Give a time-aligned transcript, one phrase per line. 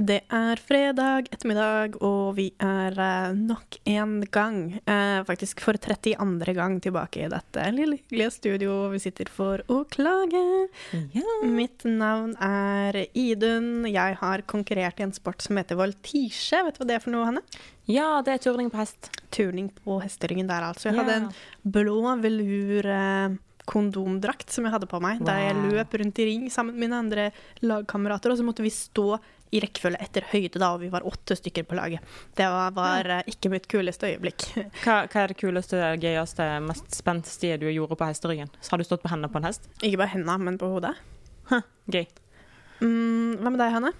[0.00, 6.54] Det er fredag ettermiddag, og vi er eh, nok en gang, eh, faktisk for 32.
[6.56, 10.40] gang tilbake i dette lille hyggelige studio vi sitter for å klage.
[11.12, 11.26] Ja.
[11.44, 13.84] Mitt navn er Idun.
[13.92, 16.32] Jeg har konkurrert i en sport som heter voltige.
[16.64, 17.44] Vet du hva det er for noe, Hanne?
[17.90, 19.10] ja, det er turning på hest.
[19.34, 20.88] Turning på hesteryggen der, altså.
[20.88, 21.02] Jeg Ja.
[21.02, 21.30] hadde en
[21.76, 23.36] blå velur eh,
[23.70, 27.02] kondomdrakt som jeg hadde på meg da jeg løp rundt i ring sammen med mine
[27.04, 27.28] andre
[27.62, 28.32] lagkamerater.
[28.32, 29.14] Og så måtte vi stå
[29.50, 32.04] i rekkefølge etter høyde da, og vi var åtte stykker på laget.
[32.38, 33.18] Det var, var ja.
[33.30, 34.46] ikke mitt kuleste øyeblikk.
[34.84, 38.52] Hva, hva er det kuleste, gøyeste, mest spenstige du gjorde på hesteryggen?
[38.60, 39.66] Så har du stått på hendene på en hest?
[39.80, 40.94] Ikke bare hendene, men på hodet.
[41.90, 42.06] Gøy.
[42.80, 43.92] Mm, hva med deg, Hanne?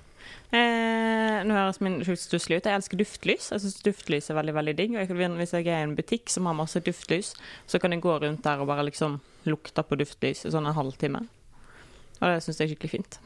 [0.51, 2.67] Eh, nå høres min sjukt stusslig ut.
[2.67, 3.51] Jeg elsker duftlys.
[3.55, 4.97] Jeg syns duftlys er veldig veldig digg.
[4.97, 7.33] Og jeg, hvis jeg er i en butikk som har masse duftlys,
[7.71, 10.77] så kan jeg gå rundt der og bare liksom lukte på duftlys i sånn en
[10.77, 11.25] halvtime.
[12.21, 13.21] Og det syns jeg er skikkelig fint.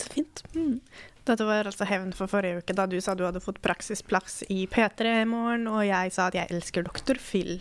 [0.00, 0.44] Så fint.
[1.22, 4.64] Dette var altså hevn for forrige uke, da du sa du hadde fått praksisplass i
[4.70, 7.20] P3 i morgen, og jeg sa at jeg elsker Dr.
[7.22, 7.60] Phil.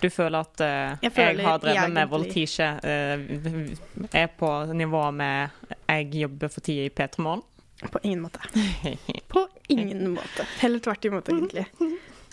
[0.00, 5.02] Du føler at uh, Jeg jeg, har drevet med egentlig- voltige, uh, er på nivå
[5.12, 5.50] med
[5.88, 7.42] jeg jobber for tida i P3 Morgen?
[7.90, 8.40] På ingen måte.
[9.32, 10.44] På ingen måte.
[10.60, 11.66] Heller tvert imot, egentlig.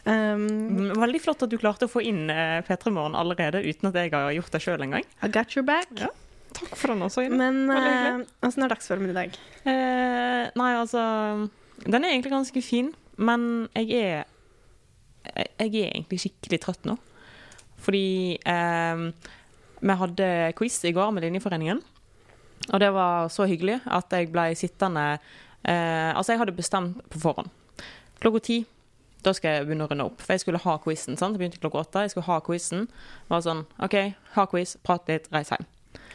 [0.08, 4.00] Um, Veldig flott at du klarte å få inn eh, P3 Morgen allerede uten at
[4.00, 5.08] jeg har gjort det sjøl engang.
[5.24, 5.92] I got your back.
[6.00, 6.12] Ja.
[6.56, 7.38] Takk for den også, Ine.
[7.40, 9.36] Men åssen uh, altså, er dagsformen i dag?
[9.68, 11.02] Uh, nei, altså
[11.84, 14.24] Den er egentlig ganske fin, men jeg er
[15.28, 16.96] Jeg er egentlig skikkelig trøtt nå.
[17.84, 19.04] Fordi eh,
[19.80, 21.84] vi hadde quiz i går med Linjeforeningen.
[22.68, 27.22] Og det var så hyggelig at jeg ble sittende eh, Altså, jeg hadde bestemt på
[27.22, 27.54] forhånd.
[28.18, 28.64] Klokka ti
[29.26, 30.22] da skal jeg begynne å runde opp.
[30.24, 31.18] For jeg skulle ha quizen.
[31.20, 31.36] sant?
[31.36, 32.06] Jeg begynte klokka åtte.
[32.06, 32.86] Jeg skulle ha quizen.
[33.32, 33.96] Var sånn OK,
[34.36, 35.66] ha quiz, prat litt, reis hjem.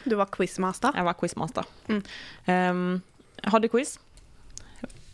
[0.07, 0.95] Du var quizmaster.
[0.95, 1.67] Jeg var quizmaster.
[1.91, 2.01] Mm.
[2.47, 2.81] Um,
[3.53, 3.97] hadde quiz.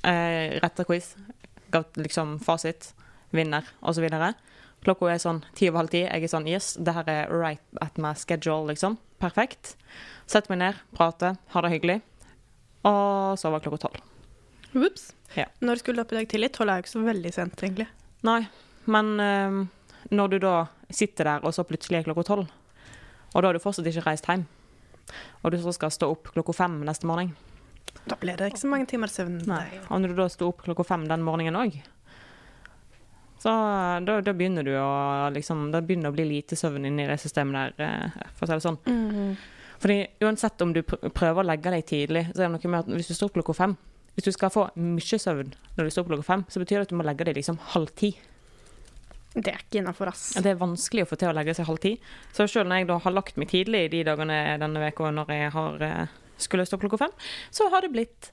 [0.06, 1.12] Uh, Retta quiz.
[1.74, 2.94] Ga liksom fasit.
[3.36, 4.08] Vinner, osv.
[4.86, 6.04] Klokka er sånn ti over halv ti.
[6.06, 8.98] Jeg er sånn Yes, det her er right at my schedule, liksom.
[9.20, 9.76] Perfekt.
[10.30, 12.00] Setter meg ned, prater, har det hyggelig.
[12.88, 14.00] Og så var klokka tolv.
[14.80, 15.10] Ops.
[15.36, 15.50] Ja.
[15.66, 16.54] Når skulle du opp i dag tidlig?
[16.56, 17.90] Tolv er jo ikke så veldig sent, egentlig.
[18.26, 18.40] Nei,
[18.90, 19.60] men um,
[20.16, 20.54] når du da
[20.90, 22.48] sitter der, og så plutselig er klokka tolv,
[23.30, 24.46] og da har du fortsatt ikke reist hjem,
[25.44, 27.32] og du så skal stå opp klokka fem neste morgen
[28.06, 29.40] Da ble det ikke så mange timer søvn.
[29.50, 29.64] Nei.
[29.90, 31.80] Og når du da sto opp klokka fem den morgenen òg,
[33.40, 33.52] så
[34.04, 37.20] da, da begynner du å liksom Da begynner det å bli lite søvn inni det
[37.22, 38.80] systemet der, eh, for å si det sånn.
[38.86, 39.36] Mm.
[39.80, 42.90] Fordi uansett om du prøver å legge deg tidlig, så er det noe med at
[42.92, 43.78] hvis du står opp klokka fem
[44.18, 46.90] Hvis du skal få mye søvn når du står opp klokka fem, så betyr det
[46.90, 48.10] at du må legge deg liksom halv ti.
[49.30, 50.34] Det er ikke innafor, ass.
[50.42, 51.94] Det er vanskelig å få til å legge seg halv ti.
[52.34, 55.54] Så selv når jeg da har lagt meg tidlig de dagene denne uka når jeg
[55.54, 57.16] har eh, skulle stå klokka fem,
[57.56, 58.32] så har det blitt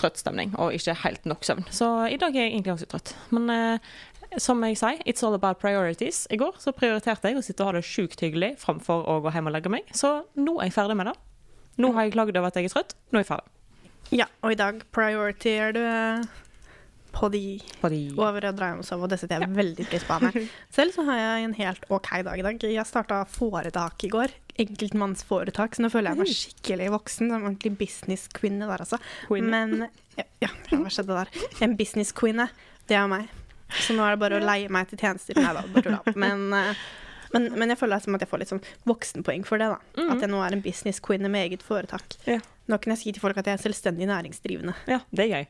[0.00, 1.66] trøtt stemning og ikke helt nok søvn.
[1.74, 3.14] Så i dag er jeg egentlig ganske trøtt.
[3.36, 3.92] Men eh,
[4.38, 6.26] som jeg sier, it's all about priorities.
[6.30, 9.32] I går så prioriterte jeg å sitte og ha det sjukt hyggelig framfor å gå
[9.34, 9.88] hjem og legge meg.
[9.96, 11.16] Så nå er jeg ferdig med det.
[11.80, 12.94] Nå har jeg klagd over at jeg er trøtt.
[13.10, 13.56] Nå er jeg ferdig.
[14.10, 16.24] Ja, og i dag prioriterer du eh,
[17.14, 17.42] på de
[17.80, 20.18] På de over å dra hjem og sove, og det setter jeg veldig pris på.
[20.18, 20.44] Anne.
[20.76, 22.66] Selv så har jeg en helt OK dag i dag.
[22.70, 24.34] Jeg starta foretak i går.
[24.60, 27.30] Enkeltmannsforetak, så nå føler jeg meg skikkelig voksen.
[27.32, 29.00] Som ordentlig businesskvinne der, altså.
[29.26, 29.50] Queen.
[29.50, 29.88] Men
[30.18, 31.44] ja, ja, hva skjedde der?
[31.64, 32.50] En businesskvinne,
[32.90, 33.30] det er meg.
[33.78, 35.38] Så nå er det bare å leie meg til tjenester.
[35.38, 36.14] Nei da, bare tulla.
[36.18, 36.80] Men, eh,
[37.34, 39.78] men, men jeg føler det som at jeg får litt sånn voksenpoeng for det, da.
[40.00, 40.14] Mhm.
[40.14, 42.18] At jeg nå er en business queen med eget foretak.
[42.26, 42.40] Ja.
[42.70, 44.74] Nå kan jeg si til folk at jeg er selvstendig næringsdrivende.
[44.90, 45.46] Ja, det er gøy.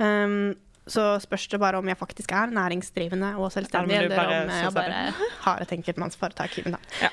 [0.00, 0.56] Um,
[0.90, 4.74] så spørs det bare om jeg faktisk er næringsdrivende og selvstendig, Ja, eller om jeg
[4.74, 5.14] bare
[5.46, 6.56] har et enkeltmannsforetak.
[7.02, 7.10] Ja.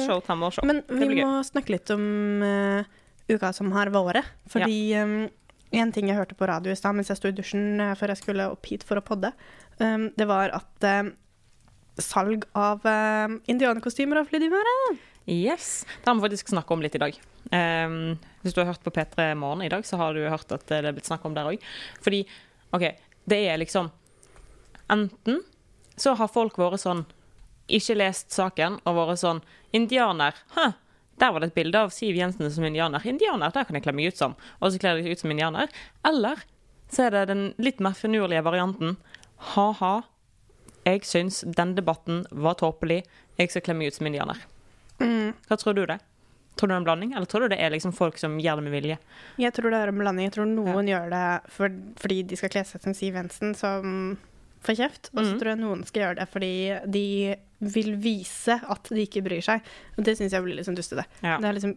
[0.00, 0.22] show.
[0.24, 0.64] tannmålshow.
[0.64, 2.06] Men vi må snakke litt om
[2.40, 2.84] uh,
[3.28, 4.24] uka som har vært.
[4.52, 5.16] Fordi um,
[5.72, 8.12] en ting jeg hørte på radio i stad mens jeg sto i dusjen eh, før
[8.12, 9.32] jeg skulle opp hit for å podde,
[9.82, 11.12] um, det var at um,
[12.00, 15.02] salg av um, indianerkostymer i været.
[15.26, 15.86] Yes.
[16.02, 17.18] Det har vi faktisk snakket om litt i dag.
[17.52, 20.66] Um, hvis du har hørt på P3 Morgen i dag, så har du hørt at
[20.66, 21.62] det er blitt snakk om der òg.
[22.02, 22.24] Fordi
[22.72, 22.88] OK,
[23.28, 23.90] det er liksom
[24.90, 25.42] Enten
[25.96, 27.04] så har folk vært sånn
[27.72, 29.40] Ikke lest saken og vært sånn
[29.76, 30.34] Indianer.
[30.56, 30.72] Hæ,
[31.20, 33.04] der var det et bilde av Siv Jensen som indianer.
[33.06, 34.34] Indianer, der kan jeg kle meg ut som.
[34.58, 35.70] Og så kler de seg ut som indianer.
[36.08, 36.42] Eller
[36.92, 38.96] så er det den litt mer finurlige varianten.
[39.52, 39.92] Ha-ha,
[40.86, 43.02] jeg syns den debatten var tåpelig.
[43.38, 44.40] Jeg skal kle meg ut som indianer.
[45.02, 45.34] Mm.
[45.48, 45.98] Hva tror du det?
[46.58, 48.60] Tror du det er en blanding, eller tror du det er liksom folk som gjør
[48.60, 48.98] det med vilje?
[49.40, 50.28] Jeg tror det er en blanding.
[50.28, 51.24] Jeg tror noen gjør det
[51.54, 54.18] for, fordi de skal kle seg som Siv Jensen, som
[54.62, 55.08] får kjeft.
[55.14, 55.38] Og så mm.
[55.40, 56.52] tror jeg noen skal gjøre det fordi
[56.98, 57.06] de
[57.72, 59.64] vil vise at de ikke bryr seg.
[59.96, 61.06] Og det syns jeg blir sånn dustete.
[61.22, 61.38] Ja.
[61.40, 61.74] Det er liksom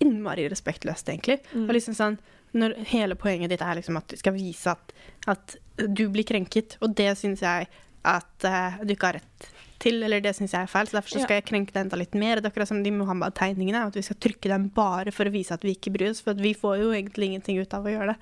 [0.00, 1.40] innmari respektløst, egentlig.
[1.52, 1.66] Mm.
[1.66, 2.20] Og liksom sånn,
[2.54, 4.92] når hele poenget ditt er liksom at du skal vise at,
[5.30, 7.68] at du blir krenket, og det syns jeg
[8.04, 9.50] at uh, du ikke har rett
[9.80, 11.24] til, eller det syns jeg er feil, så derfor så Ja.
[11.24, 12.36] skal jeg krenke deg enda litt mer.
[12.36, 15.54] Det er akkurat som de Muhammad-tegningene, at vi skal trykke dem bare for å vise
[15.56, 18.12] at vi ikke bryr oss, for vi får jo egentlig ingenting ut av å gjøre
[18.12, 18.18] det,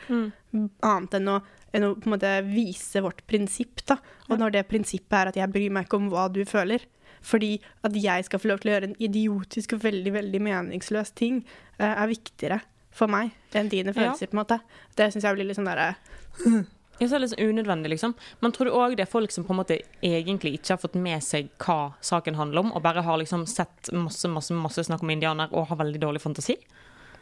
[0.54, 0.70] Mm.
[0.82, 1.42] annet enn å,
[1.74, 3.98] enn å måte vise vårt prinsipp, da.
[4.30, 6.80] Og når det prinsippet er at jeg bryr meg ikke om hva du føler,
[7.22, 11.10] fordi at jeg skal få lov til å gjøre en idiotisk og veldig, veldig meningsløs
[11.14, 11.44] ting,
[11.80, 12.60] uh, er viktigere
[12.98, 14.58] for meg enn dine følelser, på en måte.
[14.98, 15.94] Det syns jeg blir litt sånn derre
[16.98, 18.14] Ja, så er det litt sånn unødvendig, liksom.
[18.42, 20.98] Men tror du òg det er folk som på en måte egentlig ikke har fått
[20.98, 25.04] med seg hva saken handler om, og bare har liksom sett masse, masse, masse snakk
[25.06, 26.58] om indianer og har veldig dårlig fantasi?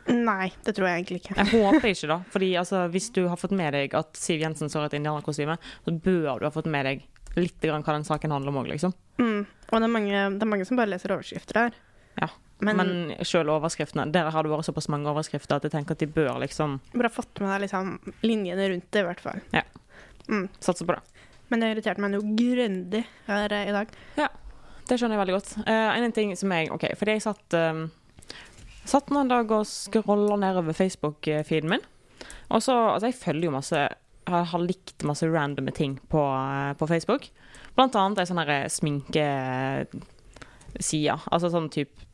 [0.06, 1.34] Nei, det tror jeg egentlig ikke.
[1.34, 2.18] Jeg håper ikke, da.
[2.30, 5.94] Fordi altså, hvis du har fått med deg at Siv Jensen så et indianerkostyme, så
[6.06, 7.04] bør du ha fått med deg
[7.36, 8.94] litt grann hva den saken handler om òg, liksom.
[9.20, 9.42] Mm.
[9.44, 11.80] Og det er, mange, det er mange som bare leser overskrifter her.
[12.22, 12.30] Ja.
[12.58, 16.00] Men, Men sjøl overskriftene Der har det vært såpass mange overskrifter at jeg tenker at
[16.00, 19.42] de bør liksom bare fått med deg liksom linjene rundt det, i hvert fall.
[19.52, 19.62] Ja.
[20.30, 20.48] Mm.
[20.64, 21.02] Satser på det.
[21.52, 23.92] Men det irriterte meg noe grundig her eh, i dag.
[24.18, 24.28] Ja,
[24.88, 25.52] Det skjønner jeg veldig godt.
[25.66, 27.80] Uh, en ting som jeg OK, fordi jeg satt um,
[28.86, 31.84] Satt en dag og scrolla nedover Facebook-feeden min.
[32.54, 36.72] Og så Altså, jeg følger jo masse Jeg har likt masse randomme ting på, eh,
[36.78, 37.28] på Facebook.
[37.74, 39.90] Blant annet ei sånn sminkeside.
[41.30, 42.05] Altså sånn type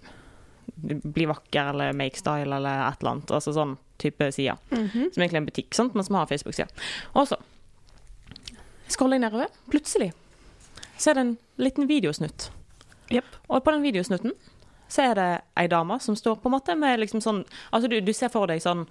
[0.82, 3.30] Bli vakker eller make style eller et eller annet.
[3.30, 4.58] Altså sånn type sider.
[4.70, 5.12] Mm -hmm.
[5.14, 5.94] Som egentlig er en butikk, sant?
[5.94, 6.68] men som har Facebook-side.
[7.14, 7.36] Og så
[8.88, 9.46] scroller jeg nedover.
[9.70, 10.12] Plutselig
[11.02, 12.50] så er det en liten videosnutt.
[13.12, 13.24] Yep.
[13.48, 14.32] Og på den videosnutten
[14.92, 18.00] så er det ei dame som står på en måte med liksom sånn Altså, du,
[18.00, 18.84] du ser for deg sånn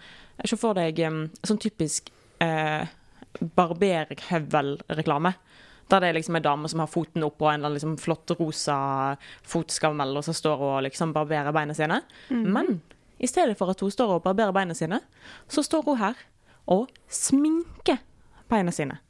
[0.46, 2.10] Se for deg um, sånn typisk
[2.42, 2.88] eh,
[3.40, 5.34] barberhøvelreklame.
[5.92, 8.78] Der det er liksom ei dame som har foten oppå en liksom flott rosa
[9.44, 12.02] fotskammel, og så står hun og liksom barberer beina sine.
[12.32, 12.80] Men
[13.20, 15.02] i stedet for at hun står og barberer beina sine,
[15.52, 16.16] så står hun her
[16.72, 18.00] og sminker
[18.52, 19.02] beina sine.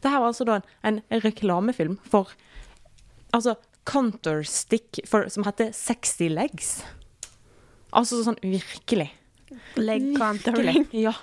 [0.00, 2.32] Dette var altså da en, en reklamefilm for
[3.36, 3.54] altså
[3.84, 6.72] Counterstick for, som heter 60 Legs.
[7.96, 9.08] Altså sånn virkelig.
[9.80, 10.86] Leg contouring.
[10.94, 11.14] Ja.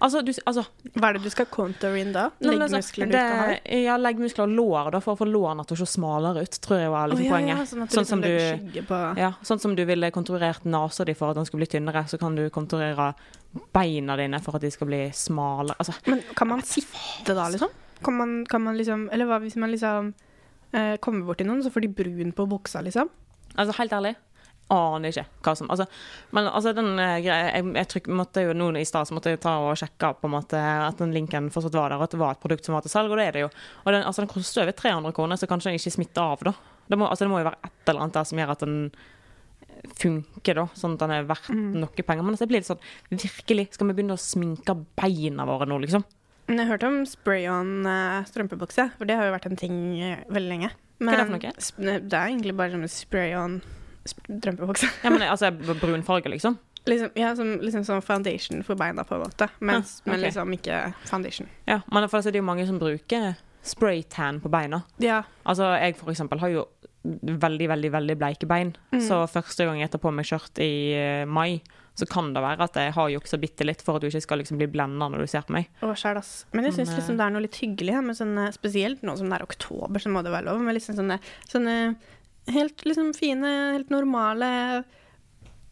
[0.00, 0.62] Altså, du, altså
[0.96, 2.30] Hva er det du skal contour inn da?
[2.40, 3.46] Legg men altså, Leggmuskler du skal ha?
[3.52, 6.58] det- Ja, leggmuskler og lår, da, for å få lårene til å se smalere ut,
[6.64, 7.58] tror jeg var liksom oh, ja, poenget.
[7.58, 10.64] Ja, sånn at du Sånn liksom som du- på Ja, sånn som du ville konturert
[10.64, 13.14] nesa di for at den skulle bli tynnere, så kan du konturere
[13.74, 15.76] beina dine for at de skal bli smalere.
[15.78, 17.68] Altså, Men kan man sitte da, liksom?
[18.02, 20.14] Kan man, kan man liksom Eller hva hvis man liksom
[20.72, 23.10] eh, kommer bort til noen, så får de brun på buksa, liksom?
[23.58, 24.14] altså helt ærlig,
[24.70, 25.86] aner ikke hva som Altså,
[26.36, 29.34] men altså, den eh, greia Jeg, jeg trykk, måtte jo noen i stad så måtte
[29.34, 32.16] jeg ta og sjekke på en måte at den linken fortsatt var der, og at
[32.16, 33.52] det var et produkt som var til salg, og det er det jo.
[33.84, 36.54] Og den, altså, den koster over 300 kroner, så kanskje den ikke smitter av, da.
[36.90, 38.78] Det må, altså, det må jo være et eller annet der som gjør at den
[40.00, 42.24] funker, da, sånn at den er verdt noe penger.
[42.24, 45.80] Men altså, jeg blir litt sånn Virkelig, skal vi begynne å sminke beina våre nå,
[45.84, 46.04] liksom?
[46.50, 49.76] Men Jeg har hørt om spray-on eh, strømpebukse, for det har jo vært en ting
[50.02, 50.72] eh, veldig lenge.
[51.00, 51.98] Hva er det for noe?
[52.10, 53.60] det er egentlig bare spray-on
[54.08, 54.88] strømpebukse.
[55.04, 56.58] Ja, men altså brun farge, liksom?
[56.88, 59.48] Liksom, ja, som, liksom som foundation for beina, på en måte.
[59.58, 60.12] Men, Ah, okay.
[60.12, 61.48] Men liksom ikke foundation.
[61.68, 64.82] Ja, men for altså, det er jo mange som bruker spraytan på beina.
[64.98, 65.22] Ja.
[65.44, 66.64] Altså, jeg for eksempel har jo
[67.02, 68.74] veldig, veldig, veldig bleike bein.
[68.92, 69.02] Mm.
[69.04, 71.60] Så første gang jeg tar på meg skjørt i eh, mai,
[71.96, 74.40] så kan det være at jeg har juksa bitte litt for at du ikke skal
[74.40, 75.68] liksom bli blenda når du ser på meg.
[75.84, 76.46] Å, sjæl, ass.
[76.52, 79.28] Men jeg syns liksom det er noe litt hyggelig her, med sånne, spesielt nå som
[79.28, 81.18] det er oktober, så må det være lov med liksom sånne,
[81.50, 81.76] sånne
[82.48, 84.84] helt liksom fine, helt normale,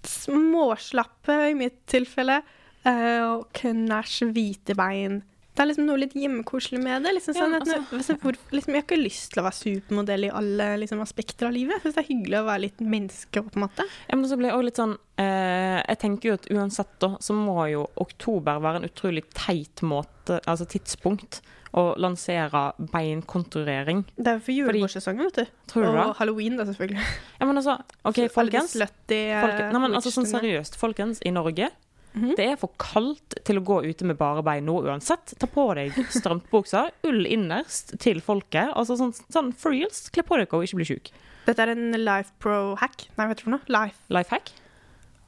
[0.05, 2.43] småslappe i mitt tilfelle,
[2.85, 5.23] eh, og knæsj hvite bein.
[5.59, 7.17] Det er liksom noe litt hjemmekoselig med det.
[7.17, 10.31] Liksom, sånn at, altså- hvor, liksom, jeg har ikke lyst til å være supermodell i
[10.31, 11.75] alle liksom, aspekter av livet.
[11.75, 13.87] Jeg syns det er hyggelig å være litt menneske, på en måte.
[14.07, 17.35] Ja, men så blir jeg litt sånn eh, Jeg tenker jo at uansett, da, så
[17.35, 21.41] må jo oktober være en utrolig teit måte, altså tidspunkt,
[21.77, 24.05] å lansere beinkonturering.
[24.17, 25.59] Det er for julebordsesongen, vet du.
[25.69, 26.17] Tror du Og det?
[26.19, 27.03] halloween, da, selvfølgelig.
[27.41, 28.73] Ja, men altså, OK, folkens.
[28.77, 31.71] Slutty, eh, nei, men altså sånn seriøst, folkens, i Norge
[32.19, 32.35] Mhm.
[32.37, 35.35] Det er for kaldt til å gå ute med bare bein nå uansett.
[35.39, 38.73] Ta på deg strømpebukser, ull innerst til folket.
[38.75, 40.09] Altså sånn, sånn for reals.
[40.11, 41.11] Kle på deg og ikke bli sjuk.
[41.47, 43.07] Dette er en Life Pro-hack.
[43.17, 43.61] Nei, hva heter det for noe?
[43.69, 44.51] Life, Life hack.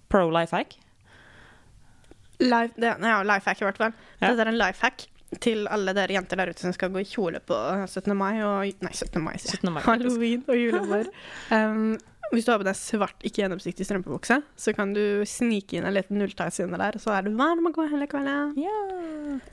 [0.08, 0.74] Pro life hack.
[2.40, 3.92] life, det, ja, life hack, i hvert fall.
[4.20, 4.30] Ja.
[4.32, 5.04] Dette er en life hack
[5.38, 7.56] til alle dere jenter der ute som skal gå i kjole på
[7.86, 8.10] 17.
[8.18, 9.20] mai og Nei, 17.
[9.22, 9.60] mai, sier jeg.
[9.62, 9.74] 17.
[9.76, 9.82] mai.
[9.86, 11.10] Halloween og julebord.
[11.54, 11.92] um,
[12.32, 15.94] Hvis du har på deg svart, ikke gjennomsiktig strømpebukse, så kan du snike inn en
[15.94, 18.52] liten ulltights under der, og så er du varm og god hele kvelden.
[18.58, 18.76] Ja.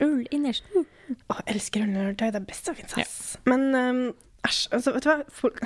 [0.06, 0.66] Ull innerst.
[0.74, 0.84] Uh.
[1.30, 2.28] Å, jeg elsker ullundertøy.
[2.34, 3.18] Det er best som fins, ass.
[3.48, 4.04] Men um,
[4.46, 5.62] æsj, altså, vet du hva Folk,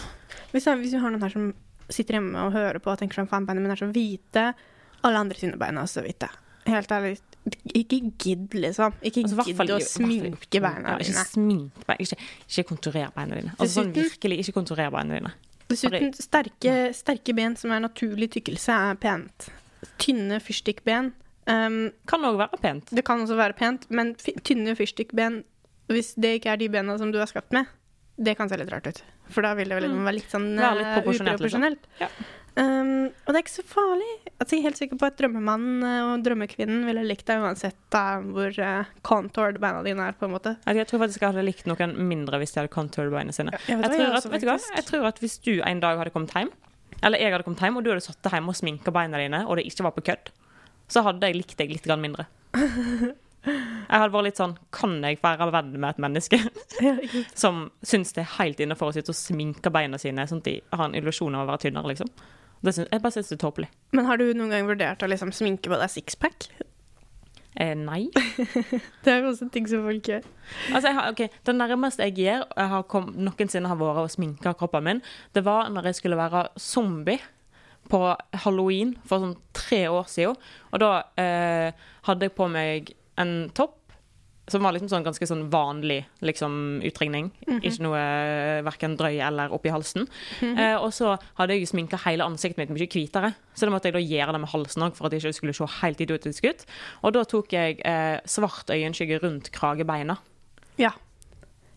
[0.54, 1.52] hvis, jeg, hvis vi har noen her som
[1.92, 4.48] sitter hjemme og hører på og tenker sånn faen, beina mine er så hvite,
[5.06, 6.30] alle andre sine bein er så hvite.
[6.66, 7.18] Helt ærlig,
[7.76, 8.94] ikke gidd, liksom.
[9.02, 11.24] Ikke Altså, gidd å sminke beina ja, Ikke dine.
[11.30, 12.06] smink beina.
[12.06, 12.18] Ikke,
[12.50, 13.52] ikke konturer beina dine.
[13.58, 15.34] Altså, sånn virkelig ikke konturer beina dine.
[15.70, 19.48] Dessuten, sterke, sterke ben som er naturlig tykkelse, er pent.
[20.02, 21.10] Tynne fyrstikkben
[21.50, 22.92] um, Kan òg være pent.
[22.94, 24.14] Det kan også være pent, men
[24.46, 25.42] tynne fyrstikkben,
[25.90, 27.66] hvis det ikke er de bena som du er skapt med,
[28.16, 29.02] det kan se litt rart ut.
[29.30, 30.60] For da vil det vel liksom være litt sånn Mm.
[30.62, 31.26] Være litt eh, liksom.
[31.26, 31.88] uproporsjonelt.
[32.00, 32.08] Ja.
[32.56, 34.12] Um, og det er ikke så farlig.
[34.38, 37.76] Altså, jeg er helt sikker på at drømmemannen eh, og drømmekvinnen ville likt deg uansett
[37.92, 40.54] da, hvor uh, contoured beina dine er, på en måte.
[40.64, 43.52] Jeg jeg tror faktisk jeg hadde likt noen mindre hvis de hadde contoured beina sine.
[43.68, 44.56] Jeg vet Jeg tror, at, vet du hva?
[44.78, 46.54] jeg tror at hvis du en dag hadde kommet hjem,
[47.04, 49.60] eller jeg hadde kommet hjem, og du hadde sittet hjemme og sminka beina dine, og
[49.60, 50.32] det ikke var på kødd,
[50.88, 52.28] så hadde jeg likt deg litt mindre.
[53.46, 56.38] Jeg hadde vært litt sånn Kan jeg være venn med et menneske
[56.82, 56.96] Ja,
[57.38, 60.56] som syns det er helt innafor å sitte og sminke beina sine, sånn at de
[60.72, 62.10] har en illusjon av å være tynnere, liksom?
[62.64, 63.68] Det syns, jeg bare syns det er tåpelig.
[63.96, 66.48] Men har du noen gang vurdert å liksom sminke på deg sixpack?
[67.56, 68.10] Eh, nei.
[69.04, 70.26] Det er jo også ting som folk gjør.
[70.76, 74.52] Altså, har, okay, Det nærmeste jeg gjør jeg har kom, noensinne har vært å sminke
[74.60, 75.00] kroppen min,
[75.32, 77.20] det var når jeg skulle være zombie
[77.88, 78.00] på
[78.44, 80.36] halloween for sånn tre år siden.
[80.74, 80.90] Og da
[81.22, 81.72] eh,
[82.08, 83.78] hadde jeg på meg en topp
[84.46, 87.32] som var liksom sånn ganske sånn vanlig liksom, utringning.
[87.58, 90.06] Ikke noe eh, verken drøy eller oppi halsen.
[90.46, 93.96] eh, og så hadde jeg sminka hele ansiktet mitt mye hvitere, så da måtte jeg
[93.96, 96.66] da gjøre det med halsen òg for at jeg ikke skulle se helt idiotisk ut.
[97.02, 100.20] Og da tok jeg eh, svart øyenskygge rundt kragebeina.
[100.78, 100.94] Ja.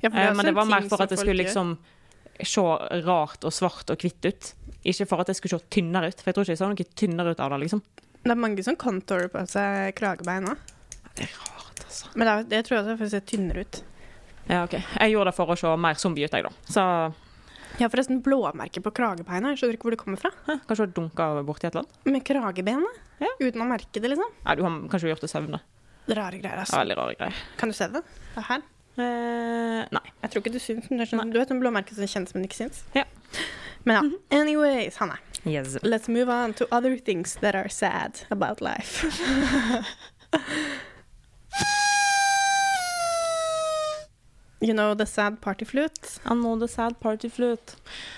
[0.03, 1.77] ja det Eh, men det var mer for at det skulle liksom
[2.39, 2.65] se
[3.03, 4.53] rart og svart og hvitt ut.
[4.85, 6.91] Ikke for at det skulle se tynnere ut, for jeg tror ikke jeg så noe
[7.01, 7.81] tynnere ut av det, liksom.
[8.19, 10.69] Det er mange som contourer på seg kragebein òg.
[11.19, 12.11] Det er rart, altså.
[12.15, 13.81] Men det, det tror jeg også er å tynnere ut.
[14.49, 14.77] Ja, OK.
[14.79, 16.51] Jeg gjorde det for å se mer zombie ut, jeg, da.
[16.71, 16.85] Så
[17.77, 19.51] Jeg har forresten blåmerker på kragebeina.
[19.53, 20.31] Jeg skjønner ikke hvor det kommer fra.
[20.47, 21.99] hæ, kanskje du har dunka borti et eller annet?
[22.15, 22.97] Med kragebenet.
[23.21, 23.29] Ja.
[23.43, 24.31] Uten å merke det, liksom.
[24.47, 25.59] Nei, du har kanskje gjort det søvne.
[26.09, 26.79] Rare greier, Ja, altså.
[26.81, 27.41] veldig rare greier.
[27.61, 28.01] Kan du se det?
[28.33, 28.65] Det er her.
[28.99, 30.01] Eh, nei.
[30.23, 32.33] Jeg tror ikke du syns, men det er sånn, du vet den blåmerket som kjennes,
[32.35, 32.81] men ikke syns?
[32.97, 33.05] Ja.
[33.85, 34.39] Men ja.
[34.41, 35.19] Anyways, Hanne.
[35.45, 35.77] Yes.
[35.85, 39.05] Let's move on to other things that are sad about life.
[44.61, 46.19] you know the sad party flute?
[46.25, 47.77] I know the sad party flute.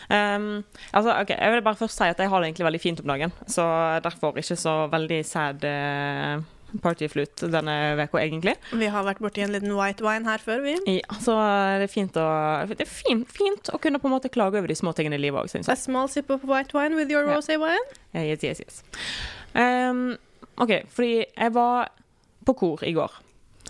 [0.10, 3.04] Um, altså, ok, Jeg vil bare først si at jeg har det egentlig veldig fint
[3.04, 3.66] om dagen, så
[4.04, 6.42] derfor ikke så veldig sad uh,
[6.82, 8.56] party flute denne uka, egentlig.
[8.72, 10.76] Vi har vært borti en liten white wine her før, vi.
[10.98, 11.36] Ja, så
[11.82, 12.28] det er fint å,
[12.72, 15.24] det er fint, fint å kunne på en måte klage over de små tingene i
[15.24, 18.00] livet òg, syns A small sip of white wine with your rosé rosé wine.
[18.16, 18.84] Yeah, Yes, yes, yes.
[19.54, 20.16] Um,
[20.62, 21.92] OK, fordi jeg var
[22.48, 23.20] på kor i går.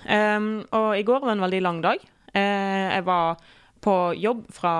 [0.05, 2.01] Um, og i går var en veldig lang dag.
[2.33, 3.37] Eh, jeg var
[3.81, 4.73] på jobb fra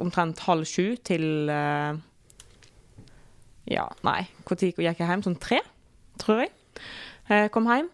[0.00, 1.96] omtrent halv sju til eh,
[3.66, 5.24] Ja, nei, når gikk jeg hjem?
[5.26, 5.58] Sånn tre,
[6.22, 6.52] tror jeg.
[7.26, 7.88] Jeg kom hjem,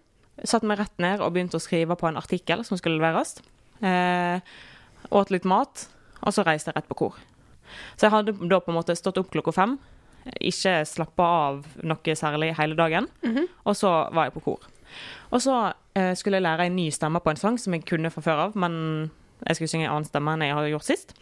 [0.44, 3.38] satte meg rett ned og begynte å skrive på en artikkel som skulle leveres.
[3.80, 4.42] Eh,
[5.10, 5.86] åt litt mat,
[6.20, 7.16] og så reiste jeg rett på kor.
[7.96, 9.78] Så jeg hadde da på en måte stått opp klokka fem,
[10.44, 13.48] ikke slappa av noe særlig hele dagen, Mhm.
[13.64, 14.60] og så var jeg på kor.
[15.32, 18.10] Og så eh, skulle jeg lære en ny stemme på en sang som jeg kunne
[18.12, 19.10] fra før av, men
[19.46, 21.14] jeg skulle synge en annen stemme enn jeg hadde gjort sist,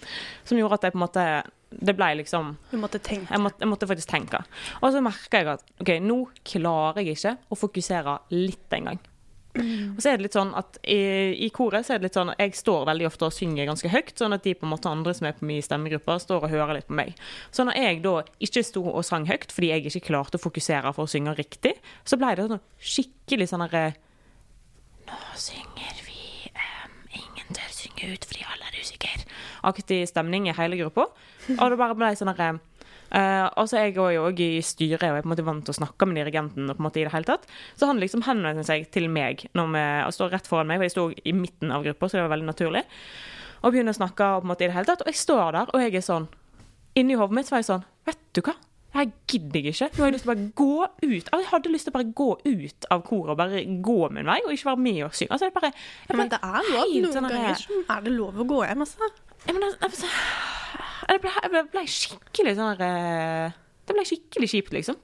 [0.44, 1.26] som gjorde at jeg på en måte
[1.70, 3.30] Det ble liksom Du måtte tenke.
[3.30, 4.40] jeg måtte, jeg måtte faktisk tenke.
[4.82, 8.98] Og så merka jeg at OK, nå klarer jeg ikke å fokusere litt engang.
[9.54, 10.98] Og så er det litt sånn at i,
[11.46, 13.90] i koret så er det litt sånn at jeg står veldig ofte og synger ganske
[13.90, 16.52] høyt, sånn at de på en måte andre som er på min stemmegruppe, står og
[16.52, 17.16] hører litt på meg.
[17.54, 18.12] Så når jeg da
[18.46, 21.74] ikke sto og sang høyt fordi jeg ikke klarte å fokusere for å synge riktig,
[22.06, 23.84] så ble det sånn skikkelig sånn derre
[25.10, 29.26] Nå synger vi um, Ingen tør synge ut fordi alle er usikre.
[29.66, 31.10] Aktig stemning i hele gruppa.
[31.58, 32.58] Og det bare ble sånn derre
[33.10, 35.74] Uh, og så er jeg òg i styret og er på en måte vant til
[35.74, 36.68] å snakke med dirigenten.
[36.70, 39.72] på en måte i det hele tatt Så han liksom henvendte seg til meg når
[39.72, 42.22] vi og står rett foran meg, for jeg sto i midten av gruppa, så det
[42.28, 42.84] var veldig naturlig.
[43.64, 45.02] Og begynner å snakke og på en måte i det hele tatt.
[45.02, 46.30] Og jeg står der, og jeg er sånn
[46.98, 48.54] Inni hodet mitt var jeg sånn Vet du hva?
[48.90, 49.88] Jeg gidder ikke.
[49.94, 51.28] Nå har jeg lyst til å bare gå ut.
[51.30, 54.38] Jeg hadde lyst til å bare gå ut av koret og bare gå min vei,
[54.46, 55.30] og ikke være med og synge.
[55.36, 55.70] Altså, det bare,
[56.08, 56.94] jeg Men det er lov.
[56.94, 59.10] Noen sånn ganger er det lov å gå hjem, altså.
[59.46, 60.10] Jeg, men altså, altså,
[61.06, 63.54] jeg, ble, jeg ble, skikkelig sånn eh,
[63.88, 64.98] Det ble skikkelig kjipt, liksom.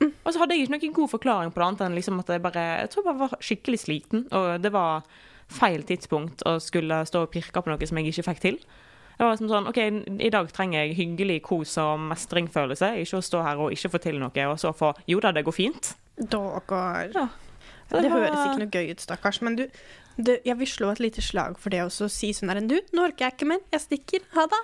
[0.00, 2.44] Og så hadde jeg ikke noen god forklaring på det, annet enn liksom at jeg
[2.44, 5.08] bare Jeg tror jeg bare var skikkelig sliten, og det var
[5.50, 8.60] feil tidspunkt å skulle stå og pirke på noe som jeg ikke fikk til.
[9.20, 9.78] Det var som sånn OK,
[10.24, 12.94] i dag trenger jeg hyggelig kos og mestringsfølelse.
[13.02, 15.42] Ikke å stå her og ikke få til noe, og så få Jo da, det
[15.44, 15.90] går fint.
[16.16, 17.10] Dagar.
[17.12, 17.26] Ja.
[17.90, 19.42] Det, Det var- høres ikke noe gøy ut, stakkars.
[19.44, 19.66] Men du,
[20.16, 22.78] du, jeg vil slå et lite slag for det også si sånn her enn Du,
[22.96, 23.60] nå orker jeg ikke mer.
[23.74, 24.24] Jeg stikker.
[24.38, 24.62] Ha det.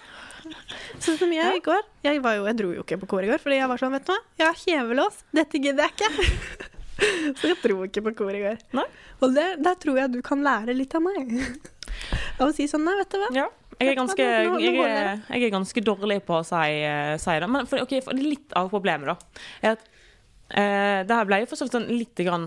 [1.04, 1.82] Sånn som jeg i går.
[2.06, 3.92] Jeg, var jo, jeg dro jo ikke på kor i går, fordi jeg var sånn,
[3.98, 4.18] vet du hva.
[4.40, 5.20] Jeg har kjevelås.
[5.36, 6.70] Dette gidder jeg ikke.
[7.42, 8.56] Så jeg dro ikke på kor i går.
[8.78, 8.86] Nei.
[9.20, 11.34] Og der, der tror jeg du kan lære litt av meg.
[12.40, 13.28] Av å si sånn, nei, vet du hva.
[13.36, 13.46] Ja.
[13.76, 17.48] Jeg er, ganske, jeg, er, jeg er ganske dårlig på å si, eh, si det.
[17.52, 19.82] Men for, okay, for litt av problemet, da, er at
[20.48, 22.46] eh, det her ble jo for så vidt sånn lite grann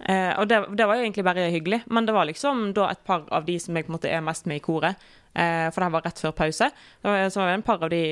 [0.00, 3.04] eh, Og det, det var jo egentlig bare hyggelig, men det var liksom da et
[3.06, 5.78] par av de som jeg på en måte er mest med i koret, eh, for
[5.78, 8.02] det her var rett før pause, det var, så var det en par av de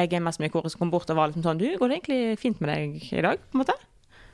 [0.00, 1.90] jeg er mest med i koret, som kom bort og var liksom sånn Du, går
[1.90, 3.44] det egentlig fint med deg i dag?
[3.50, 3.76] på en måte?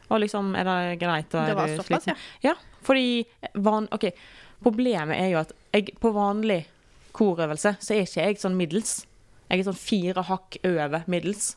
[0.06, 1.34] Og liksom, er det greit?
[1.34, 2.14] Og Det var såpass, ja.
[2.44, 2.54] Ja,
[2.86, 3.24] fordi
[3.58, 4.10] van, OK,
[4.62, 6.62] problemet er jo at jeg på vanlig
[7.16, 8.98] korøvelse så er ikke jeg sånn middels.
[9.46, 11.54] Jeg er sånn fire hakk over middels.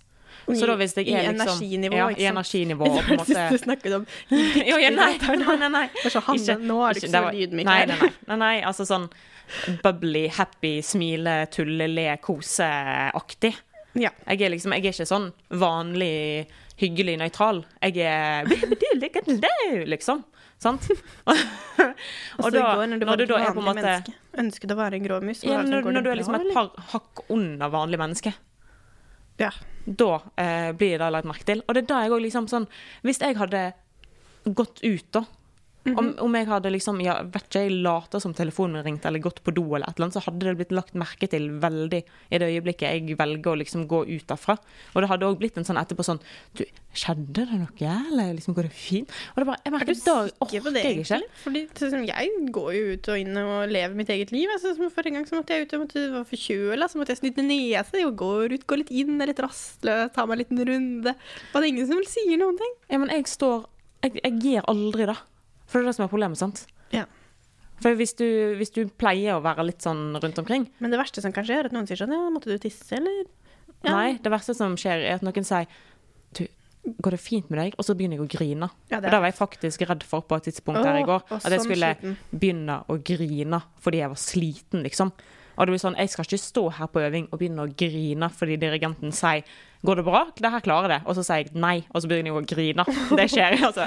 [0.50, 3.58] Så da hvis jeg I er liksom energinivå, ja, i energinivå, på en måte du
[3.62, 4.06] snakket om.
[4.70, 5.84] Jo, ja, nei, nei, nei, nei.
[6.26, 8.54] Hanne, nå er du ikke så ydmyk Nei, nei, nei, nei, nei.
[8.66, 9.10] Altså sånn
[9.84, 13.54] bubbly, happy, smile, tulle, le, kose-aktig.
[13.98, 14.14] Ja.
[14.30, 15.30] Jeg er liksom, jeg er ikke sånn
[15.62, 16.48] vanlig
[16.80, 17.64] hyggelig nøytral.
[17.84, 20.24] Jeg er liksom.
[20.60, 20.90] Sant?
[22.42, 23.94] og da, i når du da er på en måte
[24.40, 27.24] ønsket å være en grå mus, ja, når, når du er liksom et par hakk
[27.30, 28.34] under vanlig menneske,
[29.40, 29.52] Ja.
[29.86, 31.62] da eh, blir det lagt merke til.
[31.68, 32.66] Og det er da jeg òg liksom sånn
[33.08, 33.62] Hvis jeg hadde
[34.56, 35.22] gått ut, da
[35.86, 35.98] Mhm.
[35.98, 39.24] om, om jeg hadde liksom ja, vet ikke, jeg lata som telefonen min ringte, eller
[39.24, 42.02] gått på do, eller et eller annet, så hadde det blitt lagt merke til veldig
[42.04, 44.58] i det øyeblikket jeg velger å liksom gå ut derfra.
[44.94, 46.20] Og det hadde òg blitt en sånn etterpå sånn
[46.58, 46.66] Du,
[47.00, 49.16] skjedde det noe, eller liksom går det fint?
[49.34, 51.20] Og det bare, jeg Er merker da orker det, jeg ikke.
[51.44, 54.50] Fordi sånn jeg går jo ut og inn og lever mitt eget liv.
[54.56, 57.22] Altså, som en gang så måtte jeg ut og måtte være forkjøla, så måtte jeg
[57.24, 58.04] snyte nese.
[58.08, 61.16] Og går ut, går litt inn, er litt rastløs, tar meg en liten runde.
[61.54, 62.78] Var det ingen som vil si noen ting?
[62.90, 63.68] Ja, men jeg står
[64.04, 65.18] Jeg, jeg gir aldri det.
[65.70, 66.64] For det er det som er problemet, sant?
[66.96, 67.06] Ja.
[67.80, 68.26] For hvis du,
[68.60, 71.62] hvis du pleier å være litt sånn rundt omkring Men det verste som kan skje,
[71.62, 73.22] er at noen sier sånn Ja, måtte du tisse, eller?
[73.86, 73.94] Ja.
[73.94, 75.70] Nei, det verste som skjer, er at noen sier
[76.36, 76.42] Du,
[77.00, 77.78] går det fint med deg?
[77.80, 78.68] Og så begynner jeg å grine.
[78.92, 81.24] Ja, Og det var jeg faktisk redd for på et tidspunkt her i går.
[81.30, 82.18] At jeg sånn skulle sliten.
[82.34, 85.12] begynne å grine fordi jeg var sliten, liksom.
[85.60, 88.30] Og det blir sånn, Jeg skal ikke stå her på øving og begynne å grine
[88.32, 89.44] fordi dirigenten sier
[89.80, 92.32] 'Går det bra?' 'Det her klarer det.' Og så sier jeg nei, og så begynner
[92.32, 92.84] jeg å grine.
[93.16, 93.86] Det skjer, altså.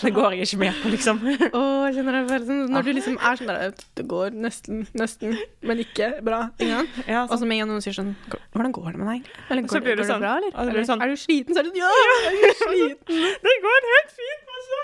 [0.00, 1.18] Det går jeg ikke med på, liksom.
[1.52, 2.70] Å, jeg kjenner den følelsen.
[2.72, 6.48] Når du liksom er sånn der Det går nesten, nesten, men ikke bra.
[6.60, 8.14] Ja, Og så med en gang noen sier sånn
[8.56, 9.28] Hvordan går det med deg?
[9.50, 10.52] Eller går, det, du går det sånn, bra, eller?
[10.70, 11.52] eller sånn- Er du sliten?
[11.52, 11.92] Så er det sånn Ja,
[12.24, 13.16] jeg er sliten.
[13.44, 14.80] Det går helt fint, altså.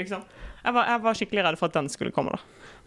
[0.00, 0.22] Liksom.
[0.64, 2.40] Jeg var, jeg var skikkelig redd for at den skulle komme, da.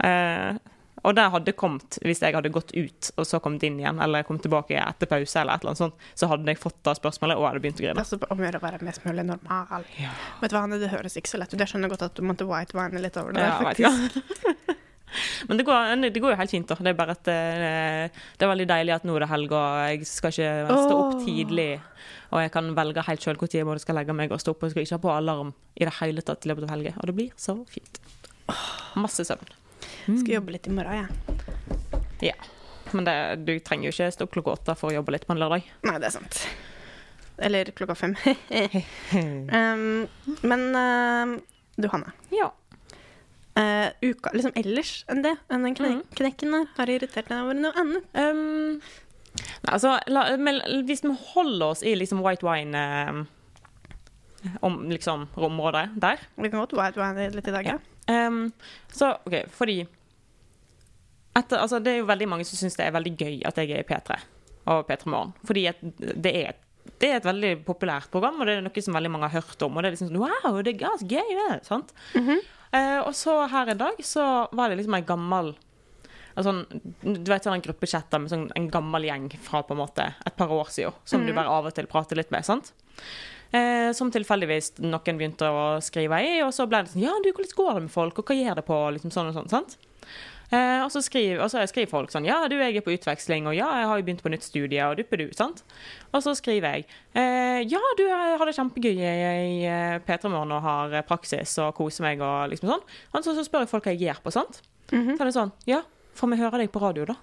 [0.07, 0.57] Eh,
[1.01, 4.25] og det hadde kommet hvis jeg hadde gått ut og så kommet inn igjen, eller
[4.27, 7.39] kommet tilbake etter pause, eller et eller annet sånt, så hadde jeg fått det spørsmålet
[7.39, 8.03] og hadde begynt å grine.
[8.03, 9.87] Altså, om å gjøre å være mest mulig normal.
[10.01, 10.13] Ja.
[10.43, 11.59] Vet du hva, det høres ikke så lett ut.
[11.59, 13.47] Jeg skjønner godt at du måtte white-vine litt over det.
[13.47, 14.77] Ja, jeg vet faktisk.
[15.49, 16.77] Men det går, det går jo helt fint, da.
[16.79, 17.37] Det er bare at det,
[18.39, 21.17] det er veldig deilig at nå er det helg, og jeg skal ikke stå opp
[21.25, 21.69] tidlig.
[22.31, 24.63] Og jeg kan velge helt sjøl når jeg skal legge meg og stå opp.
[24.63, 26.95] Og jeg skal ikke ha på alarm i det hele tatt i løpet av helga.
[27.01, 27.99] Og det blir så fint.
[28.99, 29.51] Masse søvn.
[30.05, 32.31] Skal jobbe litt i morgen, jeg.
[32.31, 32.35] Ja.
[32.91, 33.15] Men det,
[33.47, 35.67] du trenger jo ikke stå klokka åtte for å jobbe litt på en lørdag.
[35.87, 36.41] Nei, det er sant.
[37.41, 38.15] Eller klokka fem.
[39.15, 40.07] um,
[40.43, 41.37] men uh,
[41.77, 42.11] du, Hanne.
[42.35, 42.51] Ja.
[43.57, 46.03] Uh, uka liksom ellers enn det, enn den kne Mhm.
[46.15, 48.05] knekken der, har irritert deg over noe annet?
[48.15, 53.21] Um, nei, altså, la, men hvis vi holder oss i liksom white wine eh,
[54.63, 57.77] om liksom området der Vi kan godt white wine litt i dag, ja.
[58.09, 58.47] Um,
[58.91, 59.81] så OK, fordi
[61.37, 63.71] etter, altså, Det er jo veldig mange som syns det er veldig gøy at jeg
[63.71, 64.17] er i P3
[64.71, 65.31] og P3 Morgen.
[65.47, 66.57] Fordi at det er,
[66.99, 69.63] det er et veldig populært program, og det er noe som veldig mange har hørt
[69.65, 69.77] om.
[69.77, 71.61] Og det er liksom sånn Wow, det er ganske gøy, det.
[71.67, 71.93] Sant?
[72.71, 75.49] Eh, og så her en dag så var det liksom en gammel
[76.39, 76.53] altså,
[77.03, 80.53] Du vet sånn gruppechatter med sånn en gammel gjeng fra på en måte et par
[80.55, 82.45] år siden, som du bare av og til prater litt med.
[82.47, 82.71] sant?
[83.51, 87.33] Eh, som tilfeldigvis noen begynte å skrive i, og så ble det sånn Ja, du,
[87.35, 88.77] hvordan går det med folk, og hva gjør det på?
[88.95, 89.75] liksom sånn og sånn, sant?
[90.51, 93.45] Eh, og så skriver, og så skriver folk sånn Ja, du, jeg er på utveksling,
[93.47, 95.63] og ja, jeg har jo begynt på nytt studie, og duppedu, sant?
[96.11, 100.31] Og så skriver jeg eh, Ja, du, jeg har det kjempegøy i, i eh, P3
[100.31, 102.83] Morgen og har eh, praksis og koser meg og liksom sånn.
[103.13, 104.59] Og så, så spør jeg folk hva jeg gjør på, sant?
[104.91, 105.83] Så er det sånn Ja,
[106.19, 107.15] får vi høre deg på radio, da?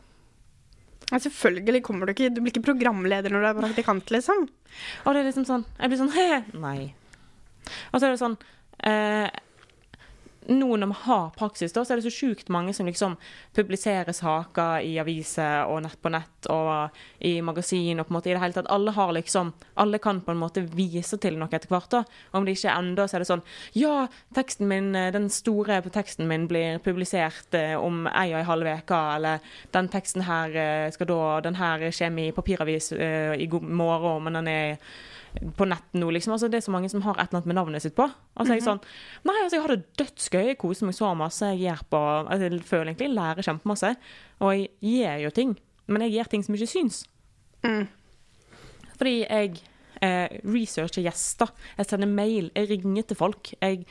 [1.09, 4.47] Ja, Selvfølgelig kommer du ikke Du blir ikke programleder når du er praktikant, liksom.
[5.05, 6.29] Og det er liksom sånn Jeg blir sånn He,
[6.67, 6.79] nei.
[7.93, 8.37] Og så er det sånn
[8.89, 9.29] eh,
[10.49, 13.17] nå når vi har praksis, da, så er det så sjukt mange som liksom
[13.57, 18.31] publiserer saker i aviser og nett på nett og i magasin og på en måte
[18.31, 18.71] i det hele tatt.
[18.73, 21.91] Alle har liksom Alle kan på en måte vise til noe etter hvert.
[21.91, 22.05] da.
[22.33, 25.83] Om det ikke er ennå, så er det sånn Ja, teksten min, eh, den store
[25.83, 29.39] teksten min blir publisert eh, om ei og ei halv uke, eller
[29.73, 34.49] den teksten her eh, skal da Den her kommer i papiravis i morgen, men den
[34.49, 34.79] er
[35.57, 36.35] på nett nå, liksom.
[36.35, 38.07] Altså, det er så mange som har et eller annet med navnet sitt på.
[38.35, 38.83] Altså, jeg er sånn
[39.29, 40.45] Nei, altså, jeg har det dødsgøy.
[40.51, 41.53] Jeg koser meg så masse.
[41.55, 43.95] Jeg gjør på altså, Jeg føler egentlig jeg lærer kjempemasse.
[44.43, 45.55] Og jeg gjør jo ting.
[45.89, 47.03] Men jeg gjør ting som ikke syns.
[47.67, 47.87] Mm.
[48.99, 49.61] Fordi jeg
[50.03, 51.53] eh, researcher gjester.
[51.79, 52.51] Jeg sender mail.
[52.57, 53.53] Jeg ringer til folk.
[53.61, 53.85] Jeg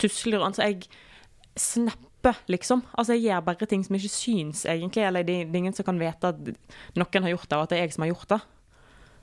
[0.00, 0.86] tusler Altså, jeg
[1.56, 2.84] snapper, liksom.
[2.92, 5.04] Altså, jeg gjør bare ting som ikke syns, egentlig.
[5.06, 6.52] Eller det, det er ingen som kan vite at
[6.96, 8.40] noen har gjort det, og at det er jeg som har gjort det.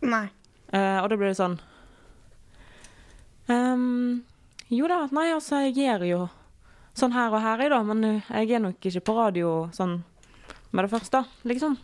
[0.08, 0.28] Nei.
[0.74, 1.54] Eh, og da blir det sånn
[3.48, 4.24] um,
[4.68, 6.20] Jo da, nei, altså, jeg gjør jo
[6.98, 7.80] sånn her og her, jeg, da.
[7.88, 10.02] Men eh, jeg er nok ikke på radio sånn
[10.74, 11.78] med det første, liksom.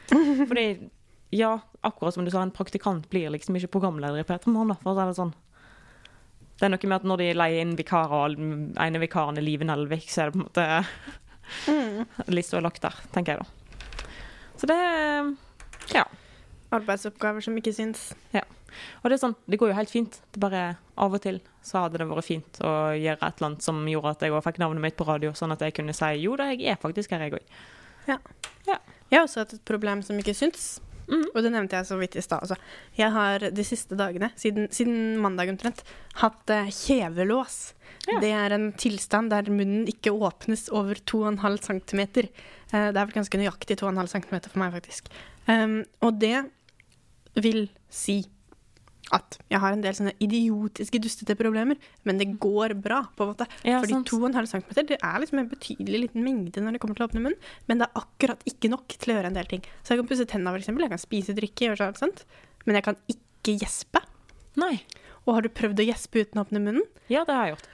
[0.48, 0.66] Fordi,
[1.36, 1.52] ja,
[1.84, 4.96] akkurat som du sa, en praktikant blir liksom ikke programleder i P3 Morgen, for å
[4.96, 5.34] si det sånn.
[6.60, 9.44] Det er noe med at når de leier inn vikarer, og den ene vikaren er
[9.44, 10.68] Live Nelvik, så er det på en måte
[11.66, 12.04] Mm.
[12.36, 14.06] Lista er lagt der, tenker jeg da.
[14.60, 14.80] Så det
[15.94, 16.04] Ja.
[16.76, 18.10] Arbeidsoppgaver som ikke syns.
[19.02, 20.20] Og det er sånn, det går jo helt fint.
[20.30, 23.64] Det bare Av og til så hadde det vært fint å gjøre et eller annet
[23.64, 26.12] som gjorde at jeg òg fikk navnet mitt på radio, sånn at jeg kunne si
[26.22, 27.58] jo da, jeg er faktisk her, jeg òg.
[29.10, 30.78] Jeg har også hatt et problem som ikke syns.
[31.10, 31.32] Mhm.
[31.34, 32.44] Og det nevnte jeg så vidt i stad.
[32.44, 32.56] Altså.
[32.94, 35.82] Jeg har de siste dagene, siden, siden mandag omtrent,
[36.22, 37.74] hatt eh, kjevelås.
[38.06, 38.20] Ja.
[38.22, 42.00] Det er en tilstand der munnen ikke åpnes over 2,5 cm.
[42.70, 45.10] Eh, det er vel ganske nøyaktig 2,5 cm for meg, faktisk.
[45.50, 46.44] Um, og det
[47.38, 48.22] vil si
[49.14, 53.32] at jeg har en del sånne idiotiske, dustete problemer, men det går bra, på en
[53.32, 53.46] måte.
[53.66, 57.06] Ja, Fordi 2,5 cm det er liksom en betydelig liten mengde når det kommer til
[57.06, 59.66] å åpne munnen, men det er akkurat ikke nok til å gjøre en del ting.
[59.82, 60.86] Så jeg kan pusse for eksempel.
[60.86, 62.24] Jeg kan spise drikke, gjøre sånn, sant?
[62.66, 64.02] men jeg kan ikke gjespe.
[64.60, 64.74] Nei.
[65.26, 66.86] Og har du prøvd å gjespe uten å åpne munnen?
[67.10, 67.70] Ja, det har jeg gjort.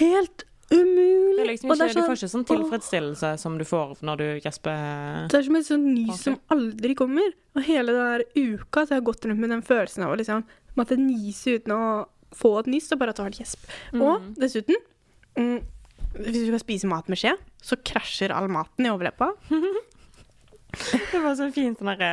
[0.00, 1.36] Helt umulig!
[1.36, 3.96] Det er liksom ikke, det er Du får sånn- ikke sånn tilfredsstillelse som du får
[4.02, 5.28] når du gjesper.
[5.30, 7.32] Det er som et sånt nys som aldri kommer.
[7.54, 8.24] Og hele den
[8.58, 10.44] uka så har jeg gått rundt med den følelsen av å liksom
[10.76, 13.64] måtte nyse uten å få et nys, og bare var et gjesp.
[13.94, 14.34] Og Mm.
[14.36, 14.76] dessuten,
[15.36, 15.62] mm,
[16.16, 19.32] hvis du skal spise mat med skje, så krasjer all maten i overleppa.
[21.12, 22.08] Det var så fint sånn derre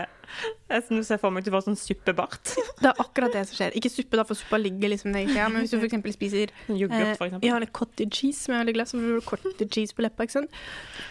[0.71, 2.53] Jeg ser for meg at du var sånn suppebart.
[2.83, 3.75] Det er akkurat det som skjer.
[3.77, 5.27] Ikke suppe, da, for suppa ligger liksom der.
[5.35, 5.97] Ja, men hvis du f.eks.
[6.15, 7.47] spiser Yoghurt, for Eh, eksempel.
[7.49, 10.23] ja, eller cottage cheese, som er veldig glad så får du cottage cheese på leppa.
[10.25, 10.55] ikke sant?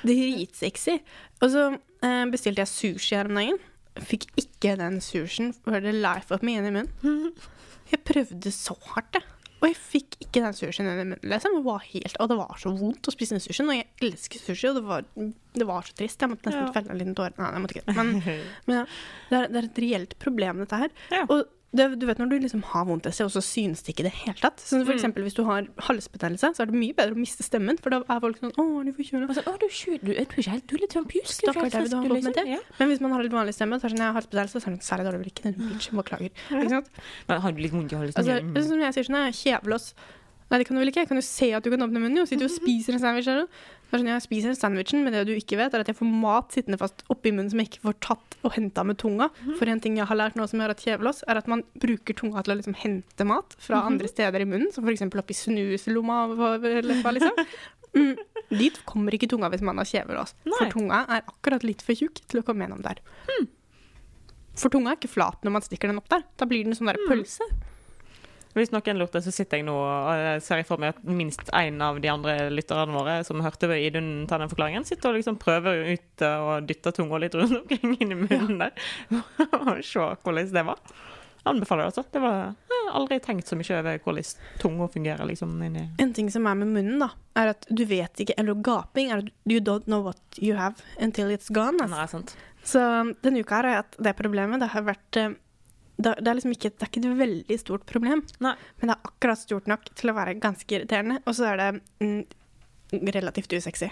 [0.09, 0.97] Dritsexy.
[1.43, 1.67] Og så
[2.03, 3.61] eh, bestilte jeg sushi her om dagen.
[4.09, 7.35] Fikk ikke den sushien Hørte life up me inn i munnen.
[7.93, 9.29] Jeg prøvde så hardt, jeg.
[9.63, 11.21] Og jeg fikk ikke den sushien i munnen.
[11.23, 11.55] Liksom.
[11.55, 13.69] Det var helt, og det var så vondt å spise den sushien.
[13.71, 15.05] Og jeg elsker sushi, og det var,
[15.55, 16.19] det var så trist.
[16.25, 16.73] Jeg måtte nesten Ja.
[16.75, 17.31] felle en liten tåre.
[17.39, 17.95] Nei, jeg måtte ikke.
[17.95, 18.11] Men,
[18.67, 18.85] men ja,
[19.31, 20.91] det, er, det er et reelt problem, dette her.
[21.15, 21.23] Ja.
[21.31, 23.95] Og det, du vet når du liksom har vondt et sted, og så synes det
[23.95, 24.61] ikke i det hele tatt.
[24.61, 24.99] Sånn for Mm.
[24.99, 28.03] eksempel hvis du har halsbetennelse, så er det mye bedre å miste stemmen, for da
[28.05, 29.29] er folk sånn Å, er du forkjøla?
[29.29, 31.43] Altså, å, du, du, er du er ikke helt Du er litt sånn pjusk.
[31.43, 32.47] du du liksom.
[32.53, 32.59] Ja.
[32.79, 34.69] Men hvis man har litt vanlig stemme, så er det sånn jeg har halsbetennelse, så
[34.69, 35.43] er det sånn, særlig dårlig blikk.
[35.73, 36.31] Bitch, beklager.
[36.53, 36.91] Ikke sant?
[37.29, 38.21] Men har du litt vondt i halsen?
[38.21, 39.95] Altså, er som jeg sier sånn, jeg er kjevelås.
[40.53, 41.01] Nei, det kan du vel ikke.
[41.07, 42.27] Jeg kan jo se at du kan åpne munnen, jo.
[42.29, 43.47] Sitter du og spiser en sandwich her, jo.
[43.93, 46.09] Det er sånn, jeg spiser sandwichen, men det du ikke vet, er at jeg får
[46.09, 49.27] mat sittende fast oppi munnen som jeg ikke får tatt og henta med tunga.
[49.59, 52.17] For en ting jeg har lært nå som gjør at kjevelås, er at man bruker
[52.17, 55.05] tunga til å liksom hente mat fra andre steder i munnen, som f.eks.
[55.09, 56.23] oppi snuslomma
[56.61, 57.41] leppa, liksom.
[57.93, 58.17] Mm.
[58.49, 60.31] Dit kommer ikke tunga hvis man har kjevelås.
[60.49, 63.03] For tunga er akkurat litt for tjukk til å komme gjennom der.
[64.57, 66.25] For tunga er ikke flat når man stikker den opp der.
[66.41, 67.45] Da blir den sånn der pølse.
[68.53, 71.81] Hvis noen lurte, så sitter jeg nå og eh, ser for meg at minst én
[71.85, 75.87] av de andre lytterne våre som hørte Idun ta den forklaringen, sitter og liksom prøver
[75.95, 78.77] ut eh, og dytter tunga litt rundt omkring inn i munnen der.
[79.63, 80.83] Og se hvordan det var.
[81.49, 82.05] Anbefaler det, altså.
[82.13, 86.13] Det var jeg har aldri tenkt så mye over hvordan tunga fungerer liksom inni En
[86.15, 89.31] ting som er med munnen, da, er at du vet ikke Eller gaping er at
[89.49, 91.79] you don't know what you have until it's gone.
[91.81, 91.97] Altså.
[91.97, 92.35] Nei, sant.
[92.63, 92.83] Så
[93.25, 94.63] denne uka har jeg hatt det problemet.
[94.63, 95.35] Det har vært eh,
[96.05, 98.55] det, er liksom ikke, det er ikke et veldig stort problem, Nei.
[98.81, 101.21] men det er akkurat stort nok til å være ganske irriterende.
[101.27, 101.69] Og så er det
[102.03, 103.91] mm, relativt usexy.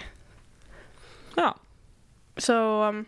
[1.37, 1.51] Ja.
[2.40, 2.57] Så
[2.88, 3.03] um,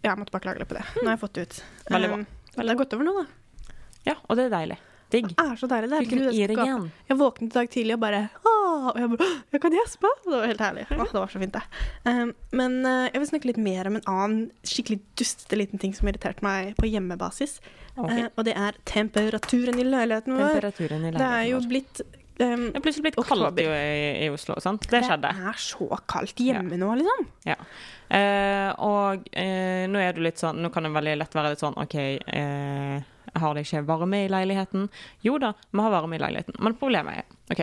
[0.00, 0.84] ja, jeg måtte bare klage litt på det.
[1.00, 1.58] Nå har jeg fått det ut.
[1.90, 2.20] Veldig bra.
[2.20, 3.74] Um, det har gått over nå, da.
[4.10, 4.80] ja, og det er deilig.
[5.10, 5.32] Digg.
[5.34, 5.90] Det er så deilig.
[5.90, 6.70] Det er
[7.10, 8.49] jeg våknet i dag tidlig og bare Åh!
[8.80, 10.12] Og jeg bare Jeg kan gjespe!
[10.24, 10.86] Det var helt herlig.
[10.90, 11.82] Åh, det var så fint, det.
[12.04, 15.92] Um, men uh, jeg vil snakke litt mer om en annen skikkelig dustete liten ting
[15.96, 17.58] som irriterte meg på hjemmebasis.
[17.96, 18.26] Okay.
[18.26, 20.56] Uh, og det er temperaturen i leiligheten vår.
[20.56, 22.02] Temperaturen i Det er jo blitt
[22.40, 23.68] um, Det er plutselig blitt kaldt i,
[24.24, 24.58] i, Oslo.
[24.62, 24.86] sant?
[24.90, 25.32] Det skjedde.
[25.32, 27.26] Det er så kaldt hjemme nå, liksom.
[27.48, 27.58] Ja.
[28.10, 31.60] Uh, og eh, nå er du litt sånn Nå kan det veldig lett være litt
[31.62, 32.96] sånn OK, eh,
[33.38, 34.88] har det ikke varme i leiligheten?
[35.22, 36.56] Jo da, vi har varme i leiligheten.
[36.58, 37.62] Men problemet er OK,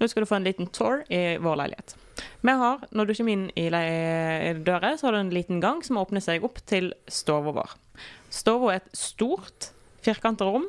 [0.00, 1.94] nå skal du få en liten tour i vår leilighet.
[2.42, 3.68] Vi har, Når du kommer inn i
[4.64, 7.76] døra, så har du en liten gang som åpner seg opp til stua vår.
[8.30, 9.70] Stua er et stort,
[10.04, 10.66] firkanta rom.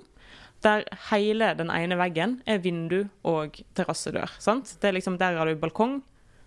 [0.62, 4.30] Der hele den ene veggen er vindu og terrassedør.
[4.40, 4.76] sant?
[4.82, 6.02] Det er liksom, Der har du balkong,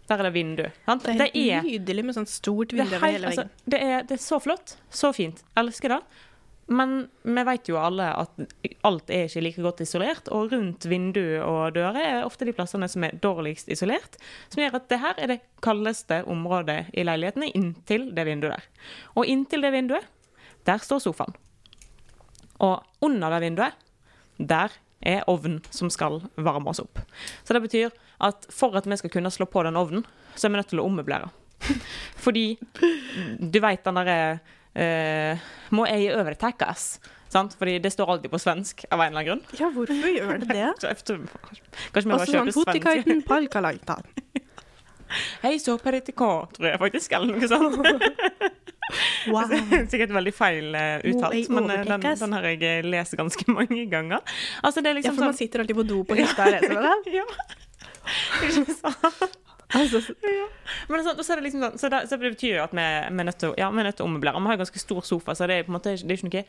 [0.09, 0.67] der er det vindu.
[0.87, 1.03] sant?
[1.05, 3.73] Det er helt nydelig med sånn stort vindu over hele hele altså, veggen.
[3.73, 4.77] det, er, det er så flott.
[4.91, 5.43] Så fint.
[5.57, 6.01] Elsker det.
[6.73, 8.39] Men vi vet jo alle at
[8.87, 12.89] alt er ikke like godt isolert, og rundt vindu og dører er ofte de plassene
[12.91, 14.17] som er dårligst isolert.
[14.53, 18.69] Som gjør at det her er det kaldeste området i leilighetene inntil det vinduet der.
[19.17, 20.09] Og inntil det vinduet,
[20.67, 21.37] der står sofaen.
[22.63, 23.85] Og under det vinduet,
[24.39, 27.01] der er ovnen som skal varme oss opp.
[27.43, 30.55] Så det betyr at for at vi skal kunne slå på den ovnen, så er
[30.55, 31.31] vi nødt til å ommøblere.
[32.25, 32.47] Fordi
[33.39, 34.19] du veit den derre
[34.75, 35.39] eh,
[35.75, 36.87] Må jeg overtekkes?
[37.33, 37.55] Sant?
[37.57, 39.43] Fordi det står alltid på svensk av en eller annen grunn.
[39.57, 40.67] Ja, hvorfor gjør det det?
[41.93, 42.59] Kanskje vi må kjøpe svensk.
[45.43, 47.81] Hei, så peritiko, tror jeg faktisk, eller noe sånt.
[49.33, 49.49] Wow.
[49.89, 53.87] Sikkert veldig feil eh, uttalt, men eh, den, den har jeg eh, lest ganske mange
[53.89, 54.21] ganger.
[54.61, 56.53] Altså, det er Ja, liksom for man sånn sitter alltid på do på hytta og
[56.59, 57.15] leser det.
[57.15, 57.25] ja.
[58.51, 59.39] Ikke sant?
[59.79, 60.03] Altså,
[60.89, 63.29] Men sånn, så, det liksom så, det, så det betyr jo at vi, vi er
[63.29, 64.41] nødt til å ja, er ommøblere.
[64.41, 66.31] Vi har en ganske stor sofa, så det er på en måte det er ikke
[66.31, 66.47] noe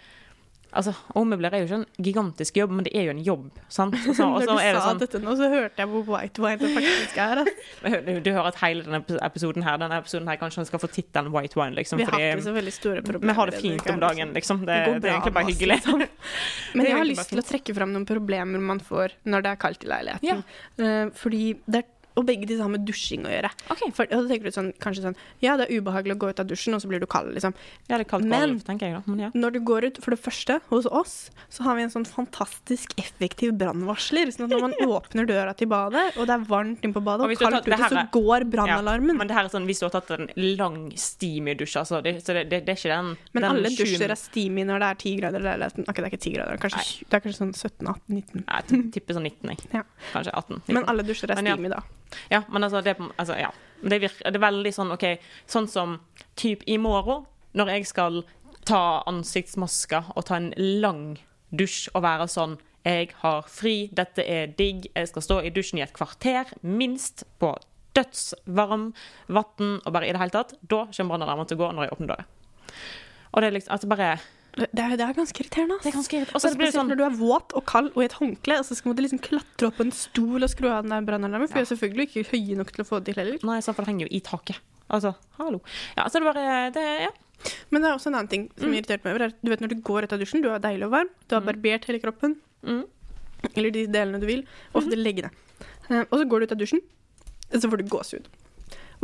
[0.73, 3.59] Altså, Å ommøblere er jo ikke en gigantisk jobb, men det er jo en jobb.
[3.71, 3.95] sant?
[4.17, 6.71] Så, Når du det sa sånn, dette nå, så hørte jeg hvor white wine det
[6.73, 7.41] faktisk er.
[8.07, 11.29] du, du hører at hele denne episoden her denne episoden her kanskje skal få tittelen
[11.33, 11.77] White Wine.
[11.77, 13.29] liksom, Vi har ikke så veldig store problemer.
[13.29, 14.63] vi har det fint om dagen, liksom.
[14.65, 15.79] Det, Det det er egentlig bare hyggelig.
[15.79, 16.05] liksom.
[16.79, 19.62] Men jeg har lyst til å trekke fram noen problemer man får når det er
[19.62, 20.29] kaldt i leiligheten.
[20.33, 20.39] Ja.
[20.81, 23.49] Uh, fordi det er og begge de har med dusjing å gjøre.
[23.73, 23.91] Okay.
[23.95, 26.41] For, og da tenker du sånn, kanskje sånn Ja, det er ubehagelig å gå ut
[26.43, 27.56] av dusjen, og så blir du kald, liksom.
[27.89, 29.04] Ja, det er kaldt Men- tenker jeg da.
[29.10, 29.30] Men ja.
[29.34, 31.15] Når du går ut, for det første, hos oss,
[31.49, 34.32] så har vi en sånn fantastisk effektiv brannvarsler.
[34.34, 37.26] Sånn at når man åpner døra til badet, og det er varmt inne på badet,
[37.26, 39.17] Og og kaldt ute, så går brannalarmen.
[39.17, 42.34] Men det her er sånn, hvis du har tatt en lang steamy-dusj, altså, det, så
[42.38, 44.89] det, det, det er ikke den Men den alle 20 dusjer er steamy når det
[44.91, 45.88] er 10 grader i leiligheten.
[45.89, 48.45] Ok, det er ikke ti grader, kanskje, det er kanskje sånn 17, 18, 19.
[48.47, 49.60] Jeg tipper sånn 19, jeg.
[49.80, 49.84] Ja.
[50.13, 50.62] Kanskje 18.
[50.67, 50.76] 19.
[50.78, 51.82] Men alle dusjer er steamy da.
[52.32, 53.52] Ja, men altså, det, er altså ja.
[53.82, 55.06] Det, virker, det er veldig sånn, OK,
[55.49, 55.97] sånn som
[56.39, 57.26] typ i morgen,
[57.58, 58.21] når jeg skal
[58.67, 61.17] ta ansiktsmasker og ta en lang
[61.52, 65.80] dusj og være sånn Jeg har fri, dette er digg, jeg skal stå i dusjen
[65.80, 67.54] i et kvarter, minst, på
[67.95, 68.89] dødsvarm
[69.32, 70.52] vann og bare i det hele tatt.
[70.62, 72.26] Da kommer brannalarmen til å gå når jeg åpner døra.
[73.32, 74.10] Og det er liksom altså bare
[74.53, 75.75] Det er, det er ganske irriterende.
[75.79, 75.83] ass.
[75.83, 76.35] Det er ganske irriterende.
[76.37, 78.03] Og så Og så blir det spesielt sånn når du er våt og kald og
[78.03, 80.83] i et håndkle, og så skal du liksom klatre opp en stol og skru av
[80.83, 81.63] den der brannalarmen, for Ja.
[81.63, 83.39] vi er selvfølgelig ikke høye nok til å få det til heller.
[83.43, 84.59] Nei, så det henger jo i taket.
[84.89, 85.61] Altså, hallo.
[85.97, 87.09] Ja, så det bare det, ja.
[87.71, 88.75] Men det er også en annen ting som Mm.
[88.77, 90.91] irriterte meg er- Du vet når du går ut av dusjen, du er deilig og
[90.91, 92.85] varm, du har barbert hele kroppen, Mm.
[93.55, 95.03] eller de delene du vil, og så mm -hmm.
[95.03, 95.31] legge deg.
[96.11, 96.81] og så går du ut av dusjen,
[97.53, 98.25] og så får du gåsehud.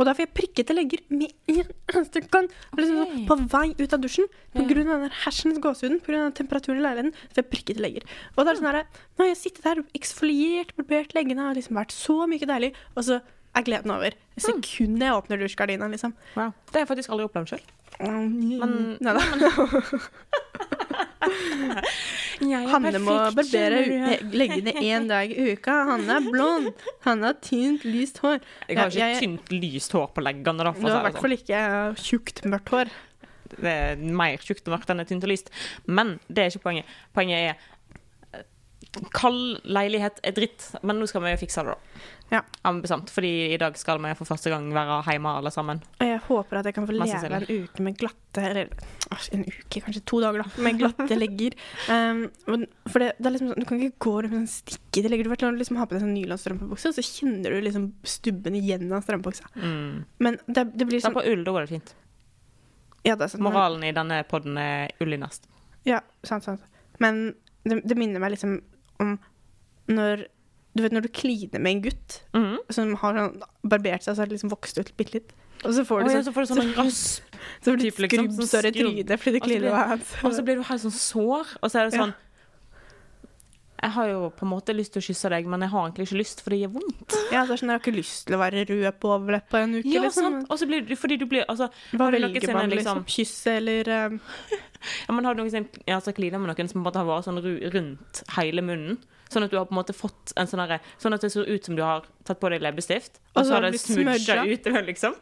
[0.00, 2.46] Og da får jeg prikkete legger med en eneste gang.
[2.78, 6.80] Liksom, sånn På vei ut av dusjen, grunn av den der hersens gåsehuden, av temperaturen
[6.80, 8.06] i leiligheten, så får jeg prikkete legger.
[8.34, 8.80] Og da er det sånn her,
[9.18, 13.06] nå har jeg sittet der, eksfoliert, barbert leggene, har liksom vært så mye deilig, og
[13.10, 13.20] så
[13.56, 14.16] er gleden over.
[14.16, 14.42] Mm.
[14.46, 16.16] Sekundet jeg åpner dusjgardina, liksom.
[16.38, 16.54] Wow.
[16.70, 17.66] Det har jeg faktisk aldri opplevd sjøl.
[18.00, 20.78] Men, Nei Neida.
[21.20, 25.74] Hanne må barbere legge leggene én dag i uka.
[25.90, 26.70] Hanne er blond.
[27.04, 28.40] Hanne har tynt, lyst hår.
[28.68, 30.64] Jeg har ikke jeg- tynt, lyst hår på leggene.
[30.64, 31.20] Da, Du har i det hvert sånn.
[31.20, 32.90] fall ikke eh, tjukt, mørkt hår.
[33.50, 35.50] Det er mer tjukt og mørkt enn tynt og lyst.
[35.86, 36.84] Men det er ikke poenget.
[37.14, 37.56] Poenget er eh,
[39.14, 42.00] Kald leilighet er dritt, men nå skal vi fikse det, da.
[42.30, 42.40] Ja.
[42.66, 45.80] Ambisant, Fordi i dag skal vi for første gang være hjemme alle sammen.
[45.98, 48.68] Og jeg håper at jeg kan få leve en uke med glatte Eller
[49.34, 50.62] en uke, kanskje to dager, da.
[50.62, 51.54] Med glatte legger.
[51.90, 52.24] Um,
[52.86, 55.26] for det, det er liksom sånn, Du kan ikke gå rundt med sånn stikkete legger.
[55.26, 58.58] Du vet, når du liksom har på deg sånn nylonstrømpebukse, så kjenner du liksom stubben
[58.58, 59.50] igjen av strømpebuksa.
[59.58, 60.04] Mm.
[60.22, 61.94] Men det, det blir Det er på ull, da går det fint.
[63.06, 65.46] ja, det er Moralen men- i denne podden er ull i nest.
[65.88, 66.62] Ja, sant, sant.
[67.02, 67.32] Men
[67.64, 68.60] det, det minner meg liksom
[69.00, 69.18] om
[69.88, 70.26] når
[70.76, 72.58] Du vet når du kliner med en gutt Mm.
[72.70, 75.32] som har sånn barbert seg, så har det liksom vokst ut bitte litt.
[75.64, 77.22] Og så får du ja, sånn, så får du sånn rasp,
[77.60, 80.14] så blir typ liksom, sånn skrubbsår i trynet fordi du kliner blir- hans.
[80.22, 82.06] og så blir du helt sånn sår, og så er det Ja.
[83.80, 86.06] Jeg har jo på en måte lyst til å kysse deg, men jeg har egentlig
[86.08, 87.14] ikke lyst, for det gjør vondt.
[87.32, 89.78] Ja, det er sånn, Jeg har ikke lyst til å være rød på overleppa en
[89.78, 89.92] uke.
[89.94, 90.26] Ja, liksom.
[90.26, 90.50] sant.
[90.50, 93.04] Og så blir du Fordi du blir Altså, Hva velger man, liksom?
[93.08, 94.18] Kysse eller um,
[95.06, 98.22] ja, men har du noensinne altså, klina med noen som måte har vært sånn rundt
[98.36, 99.00] hele munnen?
[99.30, 101.48] Sånn at du har på en måte fått en sånn herre Sånn at det ser
[101.48, 104.84] ut som du har tatt på deg leppestift, Og så så har det smudga utover,
[104.90, 105.16] liksom.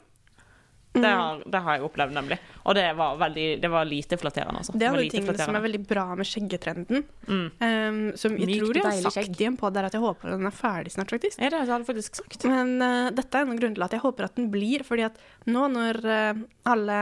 [1.04, 2.38] Det har, det har jeg opplevd, nemlig.
[2.64, 4.74] Og det var veldig Det var lite flatterende, altså.
[4.74, 7.06] Det er var jo ting som er veldig bra med skjeggetrenden.
[7.28, 7.46] Mm.
[7.62, 9.40] Um, som jeg Mykt tror jeg har sagt skjegg.
[9.40, 11.40] igjen på podd der at jeg håper den er ferdig snart, faktisk.
[11.40, 12.44] Ja, det har jeg faktisk sagt.
[12.48, 15.18] Men uh, dette er en grunn til at jeg håper at den blir, fordi at
[15.48, 17.00] nå når uh, alle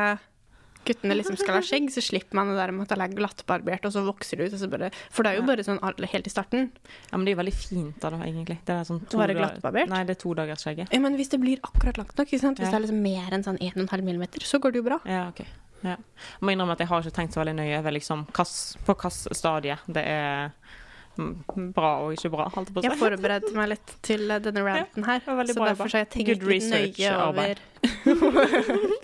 [0.86, 3.88] guttene liksom skal ha skjegg, så slipper man det der med at det er glattbarbert,
[3.88, 4.64] og så vokser det ut.
[4.72, 6.70] Bare, for det er jo bare sånn helt i starten.
[7.10, 8.58] Ja, men det er jo veldig fint da, egentlig.
[8.66, 9.92] Det er sånn to være glattbarbert?
[9.92, 10.94] Nei, det er to dagers skjegget.
[10.94, 13.60] Ja, men hvis det blir akkurat langt nok, hvis det er liksom mer enn sånn
[13.60, 15.00] 1,5 millimeter, så går det jo bra.
[15.10, 15.44] Ja, ok.
[15.84, 15.96] Ja.
[15.98, 18.46] Jeg må innrømme at jeg har ikke tenkt så veldig nøye over liksom, på
[18.94, 20.85] hvilket stadie det er mm,
[21.16, 22.88] bra og ikke bra, holdt jeg på å si.
[22.90, 26.04] Jeg forberedte meg litt til eh, denne ranten her, ja, så bra derfor så har
[26.06, 27.62] jeg tenkt Good litt nøye over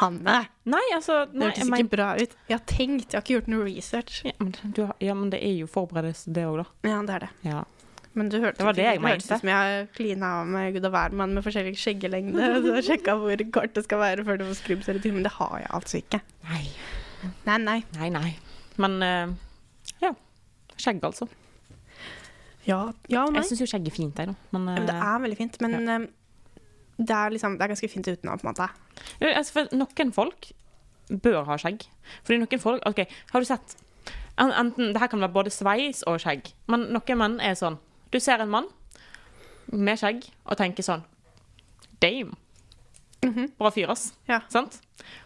[0.00, 2.34] Hanne, Nei, altså det hørtes ikke men, bra ut.
[2.48, 4.22] Jeg har tenkt, jeg har ikke gjort noe research.
[4.24, 6.66] ja, men, du, ja, men det er jo forberedelse, det òg, da.
[6.88, 7.30] Ja, det er det.
[7.50, 7.62] Ja.
[8.14, 9.34] Men du hørte Det var det jeg det hørtes mente.
[9.34, 12.50] ut som jeg klina av med gud og hvermann med forskjellig skjeggelengde.
[12.60, 15.56] Og så sjekka hvor kort det skal være før du får skrubbseritur, men det har
[15.64, 16.20] jeg altså ikke.
[16.48, 16.64] Nei,
[17.48, 17.78] Nei, nei.
[17.98, 18.10] nei.
[18.14, 18.30] nei.
[18.80, 19.18] Men ja.
[20.80, 21.28] Skjegg, altså.
[22.64, 22.80] Ja,
[23.12, 23.42] ja og nei.
[23.42, 24.36] Jeg syns jo skjegg er fint, der da.
[24.54, 25.58] Men, Men det eh, er veldig fint.
[25.64, 25.98] Men ja.
[26.96, 28.68] det er liksom Det er ganske fint utenom, på en måte.
[29.20, 30.52] Ja, altså, for noen folk
[31.08, 31.84] bør ha skjegg.
[32.24, 33.76] Fordi noen folk OK, har du sett
[34.40, 37.76] Enten Det her kan være både sveis og skjegg, men noen menn er sånn
[38.10, 38.66] Du ser en mann
[39.70, 41.04] med skjegg og tenker sånn
[42.02, 42.34] Dame.
[43.56, 44.10] Bra fyr, ass.
[44.28, 44.42] Ja.
[44.52, 44.80] Sant?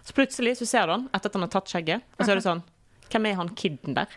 [0.06, 2.38] Så plutselig så ser du han etter at han har tatt skjegget, og så er
[2.38, 2.60] det sånn
[3.08, 4.12] Hvem er han kiden der?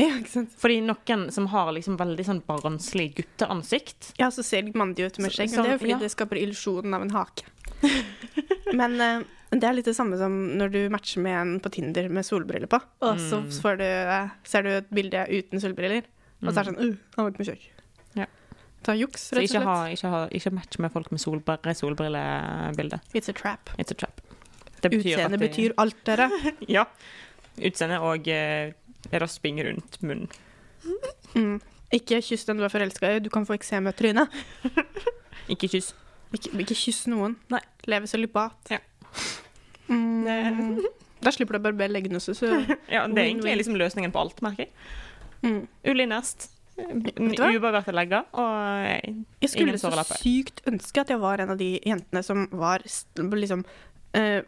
[0.06, 0.52] Ja, ikke sant?
[0.60, 5.18] Fordi noen som har liksom veldig sånn barnslig gutteansikt Ja, så ser de mandige ut
[5.20, 5.50] med Så- skjegg.
[5.56, 5.98] det er jo fordi ja.
[6.04, 7.44] det skaper illusjonen av en hake.
[8.80, 12.08] Men uh, det er litt det samme som når du matcher med en på Tinder
[12.12, 13.50] med solbriller på, og så Mm.
[13.62, 16.04] får du, uh, ser du et bilde uten solbriller,
[16.44, 17.64] og så er det sånn uh, han var ikke med kjøk
[18.20, 18.26] Ja.
[18.88, 23.00] Er juks, rett og ikke, ha, ikke, ha, ikke match med folk med solbrille, solbrillebilde.
[23.12, 23.68] It's a trap.
[23.76, 24.20] It's a trap.
[24.80, 26.30] Det betyr Utseende at de- betyr alt, dere.
[26.78, 26.86] Ja.
[27.60, 28.72] Utseende og eh,
[29.12, 30.28] rasping rundt munnen.
[31.34, 31.58] Mm.
[31.94, 34.30] Ikke kyss den du er forelska i, du kan få eksem i trynet.
[35.52, 35.92] Ikke kyss.
[36.30, 37.34] Ikke, ikke kyss noen.
[37.50, 37.58] Nei.
[37.90, 38.76] Leve sølibat.
[38.76, 38.80] Ja.
[39.90, 40.78] Mm.
[41.20, 42.46] Da slipper du å barbere leggene også, så
[42.94, 44.70] Ja, det er egentlig liksom løsningen på alt, merker jeg.
[45.44, 45.60] mm.
[45.90, 46.48] Ulinest.
[46.80, 51.74] Ubarberte legger og eh, Jeg skulle så sykt ønske at jeg var en av de
[51.84, 53.66] jentene som var liksom
[54.16, 54.40] eh,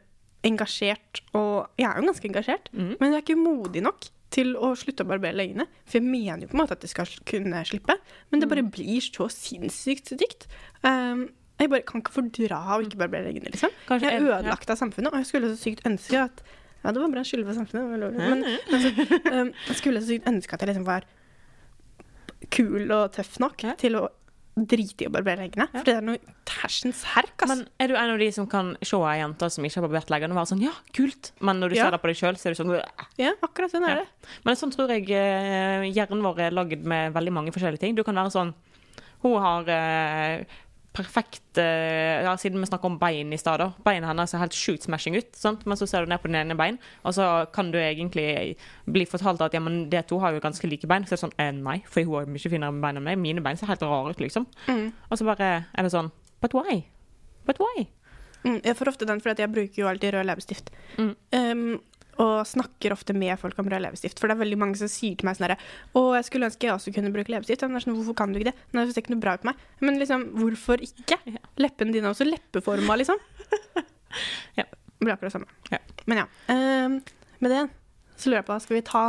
[0.49, 2.95] engasjert og Jeg er jo ganske engasjert, mm.
[2.95, 5.67] men jeg er ikke modig nok til å slutte å barbere leggene.
[5.85, 7.99] For jeg mener jo på en måte at de skal kunne slippe,
[8.33, 8.55] men det Mm.
[8.55, 10.47] bare blir så sinnssykt dykt.
[10.83, 11.29] Um,
[11.61, 13.71] jeg bare kan ikke fordra å ikke barbere leggene, liksom.
[13.87, 16.43] Kanskje Jeg er ødelagt av samfunnet, og jeg skulle så sykt ønske at
[16.83, 18.91] Ja, det var bra skylde for samfunnet, men altså,
[19.31, 21.05] um, jeg skulle så sykt ønske at jeg liksom var
[22.51, 24.09] kul og tøff nok til å
[24.57, 25.65] drite i å barbere leggene.
[25.73, 25.79] Ja.
[25.81, 26.19] For det er noe
[26.53, 27.55] hersens herk, Altså.
[27.57, 30.11] Men er du en av de som kan se ei jente som ikke har barbert
[30.13, 31.85] leggene, og være sånn ja, kult, men når du Ja.
[31.87, 32.83] ser det på deg sjøl, så er du sånn
[33.19, 34.03] ja, akkurat sånn er Ja.
[34.03, 34.29] det.
[34.45, 37.95] Men sånn tror jeg eh, hjernen vår er lagd med veldig mange forskjellige ting.
[37.95, 38.53] Du kan være sånn
[39.23, 39.65] Hun har
[40.93, 43.73] eh, perfekt eh, Ja, siden vi snakker om bein i stad, da.
[43.85, 45.67] Beina hennes ser helt sjukt smashing ut, sant?
[45.67, 49.07] men så ser du ned på den ene bein, og så kan du egentlig bli
[49.07, 51.05] fortalt at ja, men de to har jo ganske like bein.
[51.05, 53.19] Så er det sånn eh, nei, for hun har mye finere bein enn meg.
[53.19, 54.47] Mine bein ser helt rare ut, liksom.
[54.69, 54.93] Mm.
[55.11, 56.83] Og så bare er det sånn But why?
[57.47, 57.87] But why?
[58.43, 60.73] Mm, jeg får ofte den fordi jeg bruker jo alltid rød leppestift.
[60.99, 61.13] Mm.
[61.39, 61.81] Um,
[62.21, 64.21] og snakker ofte med folk om rød leppestift.
[64.21, 65.59] For det er veldig mange som sier til meg sånn herre
[65.97, 67.65] Å, jeg skulle ønske jeg også kunne bruke leppestift.
[67.65, 68.57] Er sånn, Hvorfor kan du ikke det?
[68.77, 69.67] Nei, det ser ikke noe bra ut på meg.
[69.81, 71.19] Men liksom, hvorfor ikke?
[71.63, 73.23] Leppene dine er også leppeforma, liksom.
[74.61, 74.67] Ja.
[74.69, 75.49] Det blir akkurat det samme.
[75.73, 75.79] Ja.
[76.07, 76.27] Men ja.
[76.53, 76.99] Um,
[77.41, 77.63] med det
[78.23, 79.05] så lurer jeg på, skal vi ta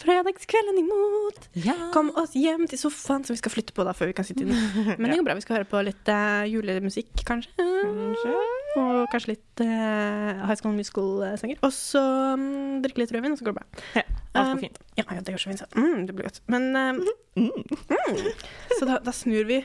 [0.00, 1.48] fredagskvelden imot?
[1.58, 1.74] Ja.
[1.94, 4.46] Kom oss hjem til sofaen, som vi skal flytte på da før vi kan sitte
[4.46, 4.56] inne.
[4.98, 5.36] Men det går bra.
[5.38, 7.52] Vi skal høre på litt uh, julemusikk, kanskje.
[7.58, 8.32] Kanskje.
[8.80, 11.60] Og kanskje litt uh, High School Musical-sanger.
[11.66, 12.02] Og så
[12.38, 13.84] um, drikke litt rødvin, og så går det bra.
[14.00, 14.78] Ja, alt Um, går fint.
[14.96, 15.60] Ja, ja, det går så fint.
[15.60, 15.66] så.
[15.76, 16.38] Mm, det blir godt.
[16.48, 17.02] Men um,
[17.36, 18.30] mm.
[18.78, 19.58] Så da, da snur vi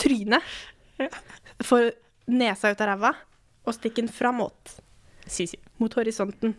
[0.00, 0.42] trynet.
[1.68, 1.90] Får
[2.32, 3.12] nesa ut av ræva
[3.68, 4.78] og stikker den framåt
[5.28, 5.58] Si, si.
[5.76, 6.54] mot horisonten.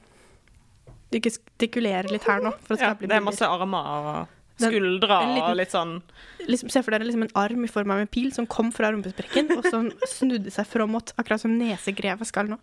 [1.12, 2.52] Ikke stikulere litt her nå.
[2.68, 6.02] For å Ja, skape det er masse armer og skuldre og litt sånn
[6.44, 8.90] liksom, Se for dere liksom en arm i form av en pil som kom fra
[8.92, 9.88] rumpesprekken, og som
[10.18, 12.58] snudde seg framåt, akkurat som nesegrevet skal nå.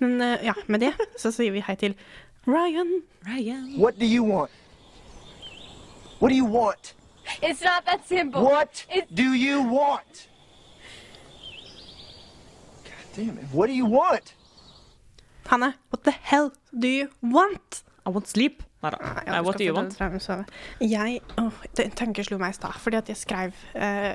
[0.00, 1.94] Men eh, ja, med det så sier vi hei til
[2.48, 3.02] Ryan.
[3.28, 3.68] Ryan.
[3.78, 4.50] What do you want?
[6.18, 6.94] What do you want?
[7.42, 8.42] It's not that simple.
[8.42, 10.26] What It's do you want?
[12.84, 13.44] God damn it.
[13.52, 14.34] What do you want?
[15.46, 17.82] Hanne, what the hell do you want?
[18.06, 18.62] I want sleep.
[18.82, 18.98] Nei da.
[19.26, 19.96] Nei, What do you want?
[20.80, 24.12] Jeg oh, Den tanken slo meg i stad, fordi at jeg skrev uh,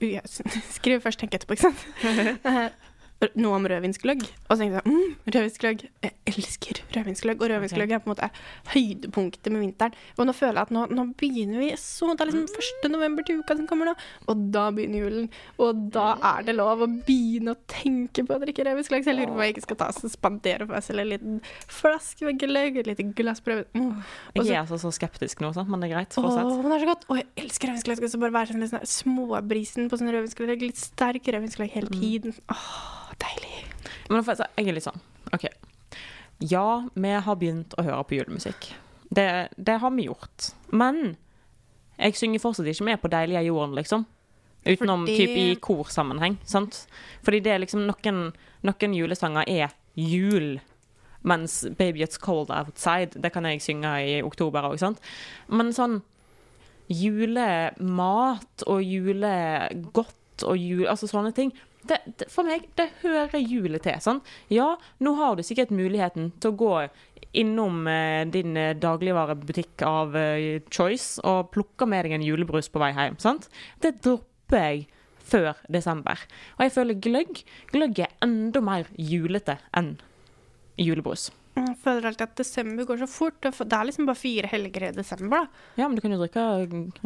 [0.00, 1.86] jeg først, tenk etterpå, ikke sant?
[3.40, 4.20] Noe om rødvinsgløgg.
[4.20, 5.82] Og så tenkte jeg mm, rødvinsgløgg.
[6.04, 7.40] Jeg elsker rødvinsgløgg.
[7.40, 8.28] Og rødvinsgløgg er på en måte
[8.74, 9.96] høydepunktet med vinteren.
[10.18, 12.90] Og nå føler jeg at nå, nå begynner vi så Det er liksom 1.
[12.92, 13.94] november til uka som kommer nå.
[14.28, 15.28] Og da begynner julen.
[15.62, 19.06] Og da er det lov å begynne å tenke på å drikke rødvinsgløgg.
[19.06, 21.12] Så jeg lurer på om jeg ikke skal ta og spandere på meg selv en
[21.14, 21.40] liten
[21.80, 22.80] flaske med gløgg.
[22.82, 23.88] Et lite glass på rødvin.
[23.94, 24.02] Mm.
[24.40, 25.70] Jeg er altså så skeptisk nå, sant?
[25.72, 26.18] men det er greit.
[26.18, 26.52] Fortsett.
[26.60, 27.08] men det er så godt.
[27.08, 28.04] og jeg elsker rødvinsgløgg.
[28.04, 30.68] Skal bare være sånn litt sånn småbrisen på sånn rødvinsgløgg.
[30.68, 32.36] Litt sterk rødvinsgløgg hele tiden.
[32.52, 33.64] Åh, deilig.
[34.10, 35.00] Men jeg er litt sånn
[35.34, 35.46] OK.
[36.44, 38.72] Ja, vi har begynt å høre på julemusikk.
[39.14, 40.50] Det, det har vi gjort.
[40.74, 41.16] Men
[41.98, 44.06] jeg synger fortsatt ikke med på 'Deilig er jorden', liksom.
[44.66, 46.38] Utenom Fordi- typ i korsammenheng.
[46.44, 46.86] sant?
[47.22, 50.60] Fordi det er liksom noen, noen julesanger er jul.
[51.22, 55.00] Mens 'Baby It's Cold Outside' det kan jeg synge i oktober òg, sant.
[55.48, 56.02] Men sånn
[56.88, 61.52] julemat og julegodt og jul, altså sånne ting
[61.88, 63.98] det, det, For meg, det hører julet til.
[64.04, 64.20] Sånn.
[64.52, 64.74] Ja,
[65.04, 66.72] nå har du sikkert muligheten til å gå
[67.34, 72.82] innom eh, din eh, dagligvarebutikk av eh, choice og plukke med deg en julebrus på
[72.82, 73.18] vei hjem.
[73.22, 73.48] Sant?
[73.82, 74.84] Det dropper jeg
[75.24, 76.20] før desember.
[76.58, 77.40] Og jeg føler gløgg
[77.72, 79.96] Gløgg er enda mer julete enn
[80.78, 81.30] julebrus.
[81.54, 83.36] Jeg føler alltid at desember går så fort.
[83.40, 85.46] Det er- liksom bare fire helger i desember, da.
[85.78, 86.46] Ja, men du kan jo drikke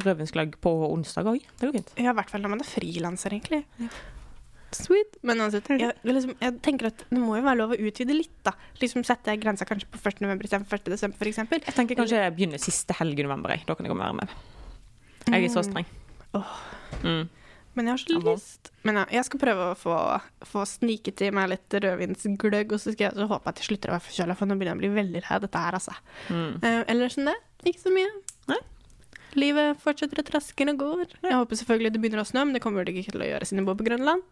[0.05, 1.43] rødvinsgløgg på onsdag òg.
[1.61, 1.93] Det går fint.
[1.99, 3.64] Ja, i hvert fall når man er frilanser, egentlig.
[4.77, 5.16] Sweet.
[5.25, 8.35] Men uansett, jeg, liksom, jeg tenker at det må jo være lov å utvide litt,
[8.45, 8.53] da.
[8.83, 10.21] Liksom Sette grensa kanskje på 1.
[10.25, 10.93] november istedenfor 1.
[10.93, 11.64] desember, eksempel.
[11.64, 13.55] Jeg tenker kanskje jeg begynner siste helg i november.
[13.55, 13.64] Jeg.
[13.69, 14.39] Da kan jeg komme være med.
[15.29, 15.89] Jeg er så streng.
[16.37, 16.55] Åh.
[17.05, 17.27] Mm.
[17.79, 19.97] Men jeg har så lyst Men ja, jeg skal prøve å få,
[20.51, 23.93] få sniket i meg litt rødvinsgløgg, og så skal jeg så håpe at jeg slutter
[23.93, 25.95] å være forkjøla, for nå begynner jeg å bli veldig lei dette her, altså.
[26.33, 26.51] Mm.
[26.64, 27.37] Uh, ellers enn det,
[27.71, 28.11] ikke så mye.
[28.51, 28.59] Nei.
[29.37, 31.05] Livet fortsetter å traske og går.
[31.20, 33.49] Jeg håper selvfølgelig det begynner å snø, men det kommer det ikke til å gjøre
[33.49, 34.24] siden jeg bor på Grønland.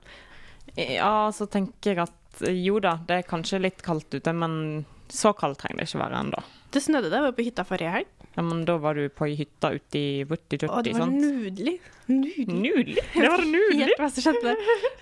[0.76, 5.32] Ja, så tenker jeg at jo da, det er kanskje litt kaldt ute, men så
[5.36, 6.42] kaldt trenger det ikke være ennå.
[6.74, 9.24] Det snødde da jeg var på hytta forrige helg, Ja, men da var du på
[9.24, 10.76] ei hytte ute i Vuttitjutti, sant?
[10.76, 11.78] Å, det var nudelig.
[12.06, 12.44] nydelig.
[12.46, 12.56] Nydelig.
[12.60, 13.04] Nydelig!
[13.16, 13.78] Det var nydelig!
[13.80, 14.52] Helt hva som skjedde.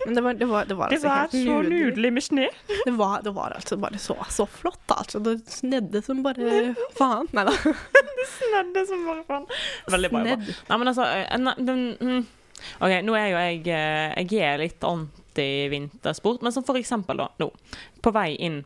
[0.05, 1.81] Men det var, det var, det var Det altså var så nydelig.
[1.89, 2.47] nydelig med snø.
[2.85, 5.19] Det var, det var altså bare så, så flott, altså.
[5.27, 6.63] Det snedde som bare
[6.97, 7.29] faen.
[7.35, 7.57] Nei da.
[8.39, 9.51] Snedde som bare faen.
[9.93, 10.23] Veldig bra.
[10.25, 10.49] Snedd.
[10.71, 11.09] Nei, men altså
[11.43, 12.23] ne, den, mm.
[12.79, 17.29] OK, nå er jo jeg eh, Jeg er litt anti-vintersport, men som for eksempel da,
[17.43, 17.51] nå.
[18.01, 18.63] På vei inn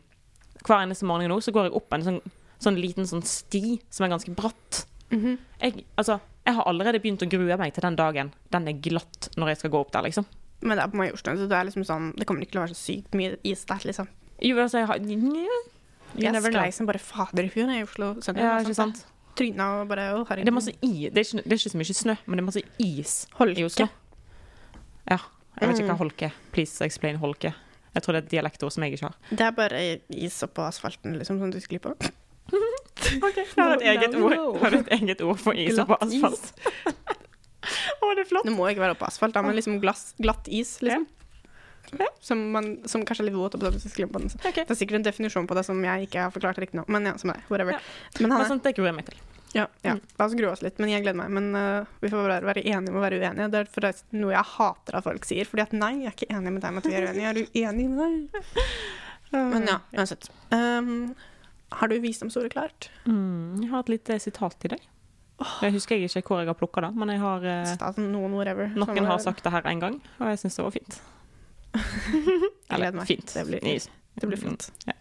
[0.61, 2.21] hver eneste morgen nå, så går jeg opp en sånn,
[2.59, 4.85] sånn liten sånn sti som er ganske bratt.
[5.11, 5.37] Mhm.
[5.61, 9.29] Jeg, altså, jeg har allerede begynt å grue meg til den dagen den er glatt
[9.37, 10.25] når jeg skal gå opp der, liksom.
[10.61, 12.75] Men det er på Majorstuen, så det liksom sånn Det kommer ikke til å være
[12.75, 14.07] så sykt mye is der, liksom.
[14.41, 15.47] Jo, altså, jeg har You
[16.17, 18.43] Jeg sklei som bare fader i fjorden i Oslo sentrum.
[18.43, 19.05] Ja, ikke sant?
[19.37, 20.25] Tryna og bare Å.
[20.27, 22.41] Det er masse i Det er ikke, det er ikke så mye snø, men det
[22.43, 23.59] er masse is Holke.
[23.59, 23.87] i Oslo.
[25.09, 25.17] Ja.
[25.61, 25.95] Jeg vet ikke Mm.
[25.95, 26.33] hva holke er.
[26.51, 27.53] Please explain holke.
[27.93, 29.15] Jeg tror det er et dialektord som jeg ikke har.
[29.29, 31.95] Det er bare is oppå asfalten, liksom, som du sklir på.
[33.09, 36.19] Jeg har et eget ord, har et eget ord for is på Glatt is.
[36.19, 36.51] asfalt.
[38.03, 38.47] Å, det er flott.
[38.47, 41.07] Det må ikke være på asfalt, da, men liksom glass, glatt is, liksom.
[41.97, 42.05] Ja.
[42.21, 44.29] Som, man, som kanskje er litt våt oppå hvis du sklir på den.
[44.37, 44.59] Ok.
[44.61, 47.07] Det er sikkert en definisjon på det som jeg ikke har forklart riktig nå, men
[47.09, 47.47] ja, som det er.
[47.49, 47.77] Whatever.
[47.77, 48.19] Ja.
[48.19, 49.21] Men han Men er sånt, det gruer jeg meg til.
[49.53, 49.95] Ja, ja.
[49.97, 50.01] Mm.
[50.19, 51.31] La oss grue oss litt, men jeg gleder meg.
[51.33, 53.49] Men uh, vi får bare være enige om å være uenige.
[53.55, 55.49] Det er noe jeg hater at folk sier.
[55.49, 57.31] Fordi at nei, jeg er ikke enig med deg om at vi er uenige.
[57.31, 58.53] Er du enig med deg?
[59.55, 60.29] Men ja, uansett.
[60.53, 60.93] Um,
[61.71, 62.89] har du visdomsordet klart?
[63.05, 64.87] Mm, jeg har et lite sitat til deg.
[65.63, 68.67] Jeg husker jeg ikke hvor jeg har plukka det, men jeg har, eh, noen, whatever.
[68.75, 71.01] noen har sagt det her en gang, og jeg syns det var fint.
[72.69, 73.05] Meg.
[73.07, 73.33] fint.
[73.33, 73.91] Det blir, fint.
[74.19, 74.69] det blir flott.
[74.87, 74.93] Ja.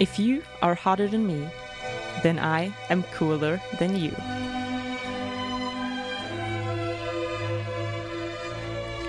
[0.00, 1.48] If you are hotter than me,
[2.22, 4.10] then I am cooler than you.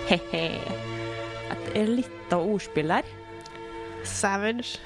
[0.07, 0.74] He-he.
[1.75, 3.07] Litt av ordspill der.
[4.07, 4.79] Savage.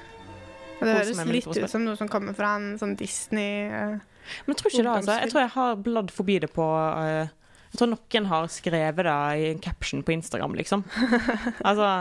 [0.80, 1.68] Og det høres litt litt ordspill.
[1.68, 4.94] ut som noe som kommer fra en sånn Disney uh, Men jeg tror ikke det,
[4.94, 5.18] altså.
[5.20, 7.28] Jeg tror jeg har bladd forbi det på uh,
[7.74, 10.86] Jeg tror noen har skrevet det i en caption på Instagram, liksom.
[11.68, 11.92] Altså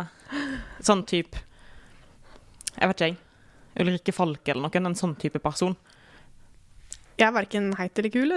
[0.84, 1.42] sånn type
[2.78, 3.18] Jeg vet ikke, jeg.
[3.78, 4.90] Ulrikke Falk eller noen.
[4.90, 5.76] En sånn type person.
[7.18, 8.30] Jeg er verken heit eller kul.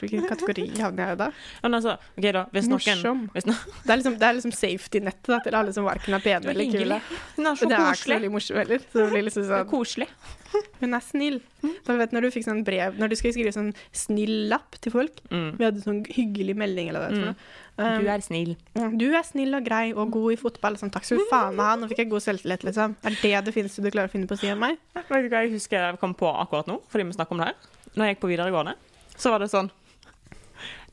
[0.00, 1.26] Hvilken kategori havner jeg i da?
[1.62, 3.54] Men altså, ok da, hvis noen hvis no
[3.84, 7.00] Det er liksom, det er liksom safety-nettet til alle som verken er pene eller kule.
[7.36, 8.16] Hun er så Men det er ikke så koselig.
[8.16, 8.84] veldig morsom heller.
[8.88, 10.08] Så det blir liksom sånn, koselig.
[10.80, 11.40] hun er snill.
[11.84, 14.94] Da vet Når du fikk sånn brev Når du skulle skrive sånn snill lapp til
[14.94, 15.58] folk Mm.
[15.58, 17.34] Vi hadde sånn hyggelig melding eller hva det er noe.
[17.78, 18.56] Um, Du er snill.
[18.98, 20.78] du er snill og grei og god i fotball.
[20.80, 21.76] Sånn, takk skal du faen meg ha.
[21.76, 22.96] Nå fikk jeg god selvtillit, liksom.
[23.04, 24.78] Er det det fineste du klarer å finne på å si om meg?
[24.96, 27.50] Vet du hva jeg husker jeg kom på akkurat nå, fordi vi snakker om det
[27.52, 27.54] her?
[27.94, 28.74] Når jeg gikk på videregående,
[29.16, 29.70] så var det sånn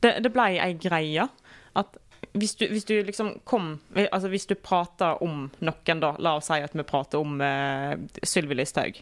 [0.01, 1.27] Det, det ble ei greie
[1.75, 1.97] at
[2.35, 3.75] hvis du, hvis du liksom kom
[4.11, 7.95] Altså hvis du prater om noen, da La oss si at vi prater om eh,
[8.23, 8.97] Sylvi Listhaug.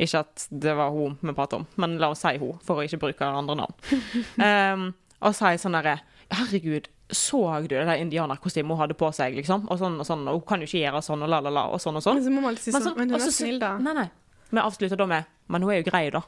[0.00, 2.86] Ikke at det var hun vi prater om, men la oss si hun, for å
[2.86, 3.74] ikke bruke andre navn.
[4.40, 4.86] um,
[5.26, 5.98] og si sånn derre
[6.30, 9.64] Herregud, så du det der indianerkostymet hun hadde på seg, liksom?
[9.66, 11.64] Og sånn og sånn, og hun kan jo ikke gjøre sånn, og la, la, la,
[11.74, 12.20] og sånn og sånn.
[12.20, 13.72] Men så må man alltid si sånn- Men hun er snill, da.
[13.82, 14.06] Nei, nei.
[14.50, 16.22] Vi avslutter da med Men hun er jo grei, da.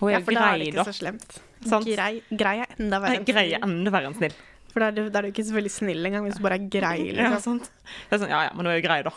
[0.00, 0.82] Hun er Ja, for for da er grei, det da.
[0.82, 1.38] ikke så slemt.
[1.66, 1.86] Sant?
[1.86, 3.16] Grei, grei er enda verre.
[3.16, 3.62] Enn grei snill.
[3.64, 4.34] enda verre enn snill.
[4.72, 6.58] For da er, du, da er du ikke så veldig snill engang, hvis du bare
[6.60, 6.98] er grei.
[7.16, 7.60] Ja, Liksom.
[7.62, 7.70] sant.
[8.10, 9.12] Det er sånn, ja ja, men hun er jo grei, da.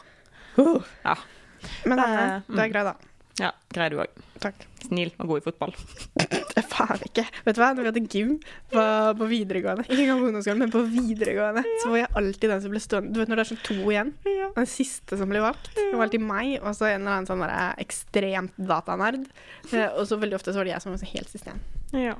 [1.03, 1.15] Ja,
[1.85, 2.93] Men Det- du er grei, da.
[3.39, 4.19] Ja grei du òg.
[4.43, 4.65] Takk.
[4.85, 5.73] Snill og god i fotball.
[6.19, 7.23] Det er faen ikke.
[7.45, 8.31] Vet du hva, når vi hadde gym
[8.71, 8.83] på,
[9.19, 12.73] på videregående, ikke engang på ungdomsskolen, men på videregående, så var jeg alltid den som
[12.73, 13.13] ble stående.
[13.15, 14.11] Du vet når det er sånn to igjen?
[14.27, 14.49] ja.
[14.55, 15.69] Den siste som blir valgt.
[15.77, 19.27] Det var alltid meg, og så en eller annen sånn bare ekstremt datanerd.
[19.71, 21.61] Eh, Og så veldig ofte så var det jeg som var helt sist igjen.
[22.09, 22.15] Ja.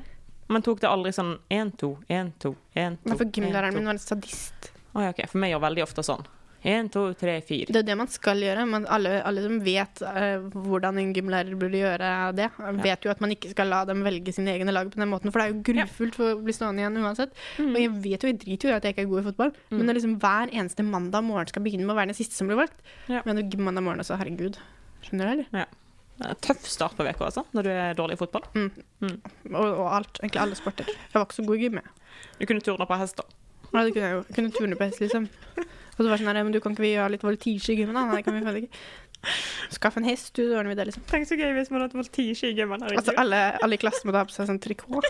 [0.50, 3.86] Men tok det aldri sånn én, to, én, to, én, to Men for gymlæreren min
[3.90, 4.72] var en sadist.
[4.96, 5.20] Å ja, OK.
[5.30, 6.24] For vi gjør veldig ofte sånn.
[6.68, 7.72] Én, to, tre, fire.
[7.72, 11.56] Det er det man skal gjøre, men alle, alle som vet uh, hvordan en gymlærer
[11.60, 12.50] burde gjøre det,
[12.84, 15.32] vet jo at man ikke skal la dem velge sine egne lag på den måten,
[15.32, 17.32] for det er jo grufullt for å bli stående igjen uansett.
[17.62, 17.70] Mm.
[17.72, 19.54] Og jeg vet jo, jeg driter jo i at jeg ikke er god i fotball,
[19.72, 22.52] men når liksom hver eneste mandag morgen skal begynne med å være den siste som
[22.52, 23.24] blir valgt, Ja.
[23.26, 24.60] men mandag morgen også, herregud.
[25.06, 25.72] Skjønner du, eller?
[26.20, 28.44] Er Tøff start på uka, altså, når du er dårlig i fotball.
[28.60, 30.90] Og, og alt, egentlig alle sporter.
[30.92, 31.94] Jeg var ikke så god i gym, jeg.
[32.42, 33.24] Du kunne turna på hest, da.
[33.70, 34.24] Ja, det kunne jeg jo.
[34.28, 35.30] Jeg kunne turne på hest, liksom.
[36.00, 37.98] Og så var sånn her, men du kan ikke vi gjøre litt voltige i gymmen,
[37.98, 38.06] da?
[38.08, 38.84] Nei, kan vi ikke.
[39.76, 41.04] Skaff en hest, du, så ordner vi det, liksom.
[41.12, 42.86] Tenk så gøy hvis man hadde voltige i gymmen.
[42.88, 45.04] Altså, alle, alle i klassen måtte ha på seg sånn trikot.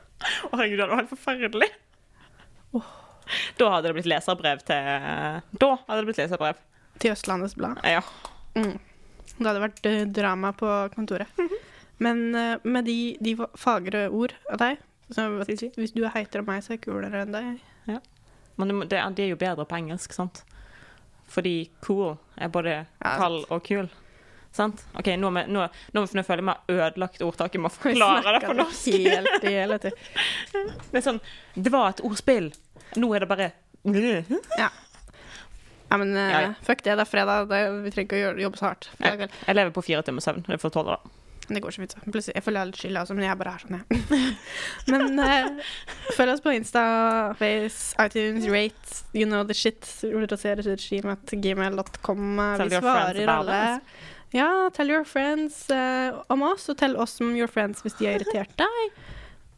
[0.46, 1.70] Å, herregud, det var helt forferdelig.
[3.58, 4.90] Da hadde det blitt leserbrev til
[5.58, 6.60] Da hadde det blitt leserbrev.
[7.02, 7.82] Til Østlandets Blad.
[7.82, 8.04] Ja.
[8.54, 8.76] Mm.
[9.36, 11.42] Det hadde vært eh, drama på kontoret.
[11.98, 14.78] Men eh, med de, de fagre ord av deg
[15.10, 15.26] så.
[15.38, 17.66] Hvis du er heitere enn meg, så er jeg kulere enn deg.
[18.56, 20.42] Men det, de er- jo bedre på engelsk, sant?
[21.28, 23.88] Fordi cool er både kald og kul.
[24.56, 24.84] Sant?
[24.96, 28.32] OK, nå, vi- nå, nå, nå føler jeg meg ødelagt ordtaket med å Vi forklare
[28.38, 28.86] det på norsk.
[28.96, 29.98] Helt hele tiden.
[30.92, 31.20] Det er sånn
[31.54, 32.52] Det var et ordspill.
[32.96, 33.50] Nå er det bare
[34.58, 34.70] Ja.
[35.90, 36.54] ja, men eh, Ja, ja.
[36.62, 36.96] fuck det.
[36.96, 37.48] Det er fredag.
[37.50, 38.88] Det, vi trenger ikke å jobbe så hardt.
[39.02, 40.42] Jeg, jeg lever på fire timers søvn.
[40.48, 40.96] Det får tåle
[41.48, 41.54] det.
[41.56, 41.92] det går så fint.
[41.94, 41.98] så.
[42.04, 43.84] Plutselig, jeg føler jeg har litt skyld, altså, men jeg bare er sånn, jeg.
[44.92, 45.46] men eh,
[46.16, 46.82] følg oss på Insta,
[47.40, 48.86] Face, iTunes, Rate,
[49.16, 49.82] you know the shit.
[50.02, 51.16] Rotaseriregime.gmail.com.
[51.30, 53.62] Tell Vi gmail.com, vi svarer alle.
[54.34, 58.06] Ja, tell your friends eh, om oss, og tell oss om your friends hvis de
[58.08, 58.98] har irritert deg.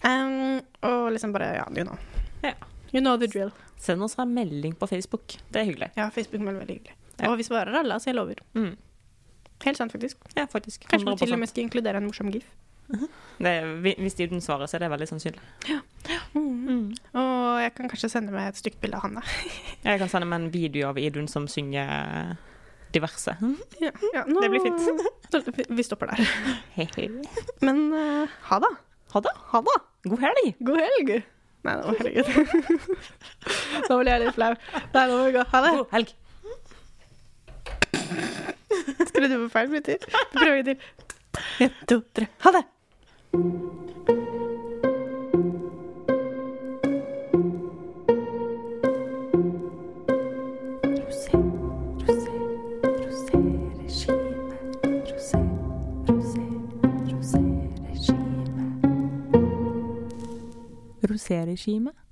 [0.04, 1.98] Um, og liksom bare, ja, you know.
[2.44, 2.54] Ja.
[2.92, 3.50] You know the drill.
[3.78, 5.38] Send oss en melding på Facebook.
[5.48, 5.90] Det er hyggelig.
[5.96, 6.94] Ja, Facebook er veldig hyggelig.
[7.18, 7.30] Ja.
[7.30, 8.42] Og vi svarer alle, så jeg lover.
[8.54, 8.76] Mm.
[9.64, 10.16] Helt sant, faktisk.
[10.36, 10.86] Ja, faktisk.
[10.90, 12.46] Kanskje vi til og med skal inkludere en morsom gif.
[13.40, 15.40] er, Hvis de svarer, så er det veldig sannsynlig.
[16.34, 16.94] Mm.
[17.14, 19.22] Og jeg kan kanskje sende med et stygt bilde av Hanne.
[19.84, 22.36] Jeg kan sende meg en video av Idun som synger
[22.94, 23.36] diverse.
[23.80, 24.80] ja, ja, nå, Det blir fint.
[25.76, 26.18] Vi- stopper der.
[27.60, 28.72] Men uh, ha det.
[29.12, 29.34] Ha det.
[29.52, 29.76] Ha det.
[30.08, 30.54] God helg.
[30.64, 31.24] God helg.
[31.66, 32.26] Nei, nå, herregud.
[33.90, 34.52] nå ble jeg litt flau.
[34.94, 35.42] Nei, nå må vi gå.
[35.52, 35.72] Ha det.
[35.76, 36.14] God helg.
[38.88, 39.96] Du på feil minutter?
[40.32, 40.76] Vi prøver en til.
[41.60, 42.26] En, to, tre.
[42.44, 42.64] Ha det.
[61.08, 62.07] Roséregime.